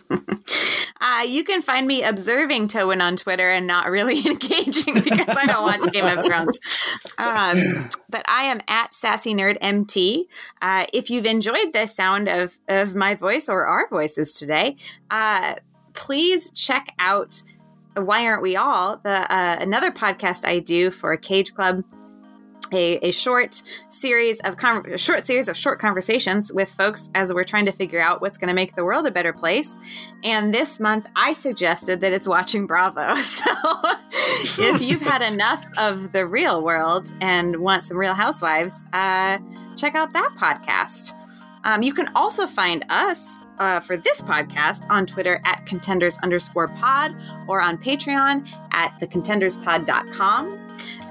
[1.00, 5.46] Uh, you can find me observing Tobin on Twitter and not really engaging because I
[5.46, 6.60] don't watch Game of Thrones.
[7.16, 10.28] Um, but I am at Sassy Nerd MT.
[10.60, 14.76] Uh, if you've enjoyed the sound of, of my voice or our voices today,
[15.10, 15.54] uh,
[15.94, 17.42] please check out
[17.96, 21.82] Why Aren't We All, the uh, another podcast I do for Cage Club
[22.72, 27.44] a, a short series of con- short series of short conversations with folks as we're
[27.44, 29.78] trying to figure out what's going to make the world a better place.
[30.22, 33.14] And this month, I suggested that it's watching Bravo.
[34.50, 39.38] So if you've had enough of the real world and want some Real Housewives, uh,
[39.76, 41.14] check out that podcast.
[41.64, 46.68] Um, you can also find us uh, for this podcast on Twitter at contenders underscore
[46.68, 47.14] pod
[47.46, 50.59] or on Patreon at thecontenderspod.com.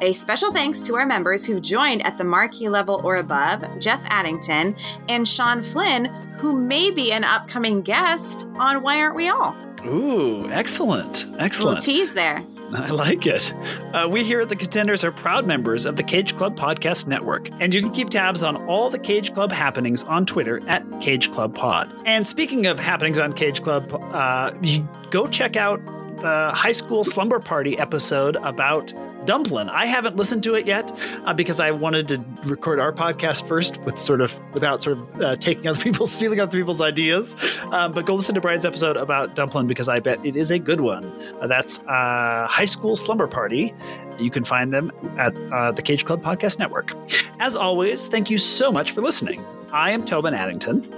[0.01, 4.01] A special thanks to our members who joined at the marquee level or above Jeff
[4.05, 4.75] Addington
[5.09, 6.05] and Sean Flynn,
[6.37, 9.55] who may be an upcoming guest on Why Aren't We All?
[9.85, 11.25] Ooh, excellent.
[11.39, 11.77] Excellent.
[11.77, 12.43] Little tease there.
[12.73, 13.53] I like it.
[13.93, 17.49] Uh, we here at The Contenders are proud members of the Cage Club Podcast Network,
[17.59, 21.31] and you can keep tabs on all the Cage Club happenings on Twitter at Cage
[21.31, 21.93] Club Pod.
[22.05, 25.83] And speaking of happenings on Cage Club, uh, you go check out
[26.21, 28.93] the High School Slumber Party episode about
[29.25, 29.69] Dumplin.
[29.69, 30.91] I haven't listened to it yet
[31.25, 35.21] uh, because I wanted to record our podcast first with sort of without sort of
[35.21, 37.35] uh, taking other people's stealing other people's ideas.
[37.71, 40.59] Um, but go listen to Brian's episode about Dumplin because I bet it is a
[40.59, 41.05] good one.
[41.41, 43.73] Uh, that's uh, High School Slumber Party.
[44.17, 46.93] You can find them at uh, the Cage Club Podcast Network.
[47.39, 49.43] As always, thank you so much for listening.
[49.71, 50.93] I am Tobin Addington.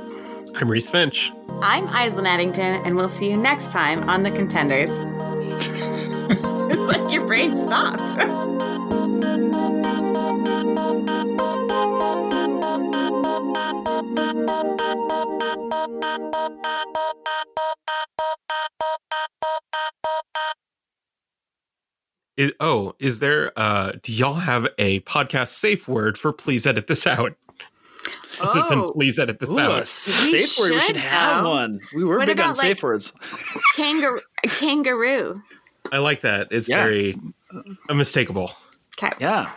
[0.56, 1.32] I'm Rhys Finch.
[1.62, 4.92] I'm Aislinn Addington, and we'll see you next time on The Contenders.
[6.88, 8.18] like your brain stopped.
[22.38, 23.52] Is, oh, is there?
[23.60, 27.34] uh Do y'all have a podcast safe word for please edit this out?
[28.42, 28.92] Other than Oh.
[28.94, 29.82] please edit this Ooh, out.
[29.82, 30.72] s- safe word.
[30.72, 31.50] We should, should have though.
[31.50, 31.80] one.
[31.94, 33.14] We were What big on about, safe like- words.
[33.76, 34.20] Kangaroo.
[34.48, 35.42] kangaroo.
[35.92, 36.48] I like that.
[36.52, 36.84] It's Yeah.
[36.84, 37.16] very
[37.90, 38.52] unmistakable.
[38.98, 39.14] Okay.
[39.20, 39.52] Yeah.